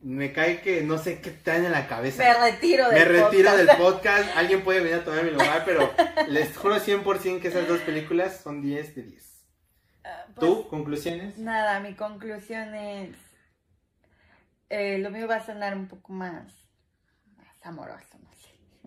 me 0.00 0.32
cae 0.32 0.62
que 0.62 0.82
no 0.82 0.98
sé 0.98 1.20
qué 1.20 1.30
traen 1.30 1.64
en 1.66 1.70
la 1.72 1.86
cabeza. 1.86 2.24
Me 2.24 2.50
retiro 2.50 2.88
del 2.90 2.98
Me 2.98 3.04
retiro 3.04 3.50
podcast. 3.50 3.56
del 3.58 3.76
podcast. 3.76 4.28
Alguien 4.36 4.64
puede 4.64 4.80
venir 4.80 4.94
a 4.96 5.04
tomar 5.04 5.22
mi 5.22 5.30
lugar, 5.30 5.62
pero 5.64 5.92
les 6.28 6.56
juro 6.56 6.76
100% 6.76 7.40
que 7.40 7.48
esas 7.48 7.68
dos 7.68 7.80
películas 7.82 8.40
son 8.42 8.62
10 8.62 8.94
de 8.96 9.02
10. 9.04 9.44
Ah, 10.04 10.24
pues, 10.34 10.38
¿Tú? 10.40 10.66
¿Conclusiones? 10.68 11.38
Nada, 11.38 11.78
mi 11.80 11.94
conclusión 11.94 12.74
es. 12.74 13.16
eh, 14.70 14.98
lo 14.98 15.10
mío 15.10 15.28
va 15.28 15.36
a 15.36 15.46
sonar 15.46 15.76
un 15.76 15.86
poco 15.88 16.12
más. 16.12 16.52
más 17.36 17.64
amoroso, 17.64 18.18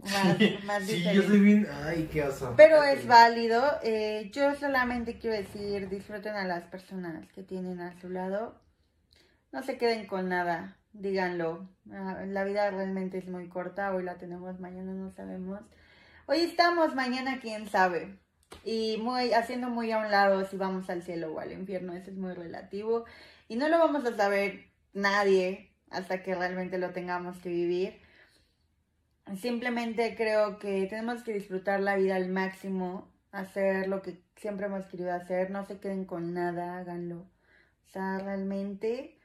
Más, 0.03 0.63
más 0.63 0.87
diferente. 0.87 1.37
bien. 1.37 1.67
Ay, 1.85 2.09
qué 2.11 2.23
oso. 2.23 2.53
Pero 2.55 2.83
es 2.83 3.05
válido. 3.05 3.63
eh, 3.83 4.29
yo 4.33 4.55
solamente 4.55 5.17
quiero 5.17 5.35
decir: 5.35 5.89
disfruten 5.89 6.35
a 6.35 6.45
las 6.45 6.63
personas 6.65 7.27
que 7.33 7.43
tienen 7.43 7.81
a 7.81 7.99
su 7.99 8.09
lado. 8.09 8.59
No 9.51 9.63
se 9.63 9.77
queden 9.77 10.07
con 10.07 10.29
nada. 10.29 10.77
Díganlo. 10.93 11.69
Ah, 11.91 12.23
la 12.25 12.43
vida 12.43 12.69
realmente 12.71 13.17
es 13.17 13.27
muy 13.27 13.47
corta. 13.47 13.93
Hoy 13.93 14.03
la 14.03 14.17
tenemos, 14.17 14.59
mañana 14.59 14.93
no 14.93 15.11
sabemos. 15.11 15.61
Hoy 16.25 16.41
estamos, 16.41 16.95
mañana 16.95 17.39
quién 17.41 17.67
sabe. 17.67 18.19
Y 18.63 18.97
muy, 19.01 19.33
haciendo 19.33 19.69
muy 19.69 19.91
a 19.91 19.99
un 19.99 20.11
lado 20.11 20.45
si 20.45 20.57
vamos 20.57 20.89
al 20.89 21.03
cielo 21.03 21.33
o 21.33 21.39
al 21.39 21.51
infierno. 21.51 21.93
Eso 21.93 22.11
es 22.11 22.17
muy 22.17 22.33
relativo. 22.33 23.05
Y 23.47 23.55
no 23.55 23.67
lo 23.69 23.79
vamos 23.79 24.05
a 24.05 24.15
saber 24.15 24.65
nadie 24.93 25.71
hasta 25.89 26.21
que 26.23 26.35
realmente 26.35 26.77
lo 26.77 26.91
tengamos 26.91 27.37
que 27.39 27.49
vivir. 27.49 27.99
Simplemente 29.37 30.15
creo 30.15 30.57
que 30.59 30.85
tenemos 30.87 31.23
que 31.23 31.33
disfrutar 31.33 31.79
la 31.81 31.95
vida 31.95 32.15
al 32.15 32.29
máximo, 32.29 33.11
hacer 33.31 33.87
lo 33.87 34.01
que 34.01 34.21
siempre 34.35 34.65
hemos 34.65 34.85
querido 34.85 35.13
hacer, 35.13 35.51
no 35.51 35.65
se 35.65 35.79
queden 35.79 36.05
con 36.05 36.33
nada, 36.33 36.77
háganlo. 36.77 37.17
O 37.87 37.91
sea, 37.91 38.19
realmente, 38.19 39.19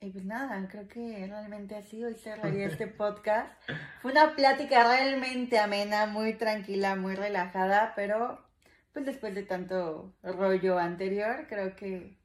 y 0.00 0.10
pues 0.10 0.24
nada, 0.24 0.66
creo 0.70 0.88
que 0.88 1.26
realmente 1.28 1.76
así 1.76 2.02
hoy 2.04 2.14
cerraría 2.14 2.66
este 2.66 2.86
podcast. 3.02 3.52
Fue 4.00 4.12
una 4.12 4.34
plática 4.34 4.84
realmente 4.84 5.58
amena, 5.58 6.06
muy 6.06 6.34
tranquila, 6.34 6.96
muy 6.96 7.14
relajada, 7.14 7.92
pero 7.96 8.44
pues 8.92 9.04
después 9.06 9.34
de 9.34 9.42
tanto 9.42 10.14
rollo 10.22 10.78
anterior, 10.78 11.46
creo 11.48 11.76
que 11.76 12.16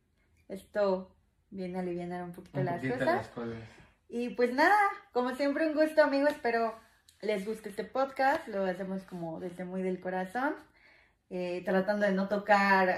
esto 0.47 1.15
viene 1.49 1.77
a 1.77 1.81
aliviar 1.81 2.23
un 2.23 2.31
poquito 2.31 2.60
Un 2.60 2.65
las 2.65 2.75
poquito 2.75 2.99
cosas. 2.99 3.15
las 3.15 3.27
cosas. 3.29 3.58
Y 4.08 4.29
pues 4.29 4.53
nada, 4.53 4.77
como 5.12 5.34
siempre 5.36 5.67
un 5.67 5.73
gusto 5.73 6.03
amigos, 6.03 6.31
espero 6.31 6.85
les 7.26 7.46
guste 7.46 7.70
este 7.70 7.84
podcast, 7.84 8.48
lo 8.48 8.66
hacemos 8.66 9.04
como 9.04 9.40
desde 9.40 9.66
muy 9.66 9.82
del 9.82 10.00
corazón, 10.00 10.56
eh, 11.30 11.62
tratando 11.66 12.06
de 12.06 12.14
no 12.14 12.28
tocar 12.28 12.96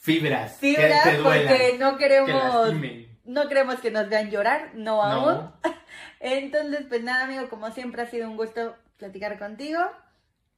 Fibras. 0.00 0.56
fibras 0.60 1.04
que 1.04 1.10
te 1.10 1.16
duelan, 1.18 1.48
porque 1.48 1.76
no 1.78 1.92
que 1.96 2.04
queremos, 2.04 2.54
lastimen. 2.68 3.18
no 3.24 3.48
queremos 3.48 3.80
que 3.80 3.90
nos 3.90 4.08
vean 4.08 4.30
llorar, 4.30 4.70
no 4.74 4.96
No. 4.96 5.02
aún. 5.02 5.52
Entonces 6.20 6.86
pues 6.88 7.02
nada 7.02 7.24
amigo, 7.24 7.48
como 7.48 7.70
siempre 7.70 8.02
ha 8.02 8.06
sido 8.06 8.28
un 8.28 8.36
gusto 8.36 8.76
platicar 8.96 9.38
contigo 9.38 9.78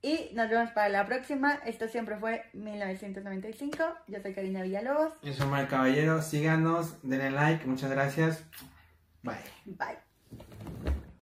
y 0.02 0.30
nos 0.32 0.48
vemos 0.48 0.70
para 0.70 0.88
la 0.88 1.04
próxima. 1.06 1.60
Esto 1.66 1.86
siempre 1.88 2.16
fue 2.16 2.44
1995, 2.54 3.84
yo 4.08 4.20
soy 4.22 4.32
Karina 4.34 4.62
Villalobos, 4.62 5.12
Yo 5.22 5.32
soy 5.34 5.46
Omar 5.46 5.68
Caballero, 5.68 6.22
síganos, 6.22 6.96
denle 7.02 7.30
like, 7.30 7.66
muchas 7.66 7.90
gracias. 7.90 8.42
Bye. 9.22 9.36
bye. 9.66 10.09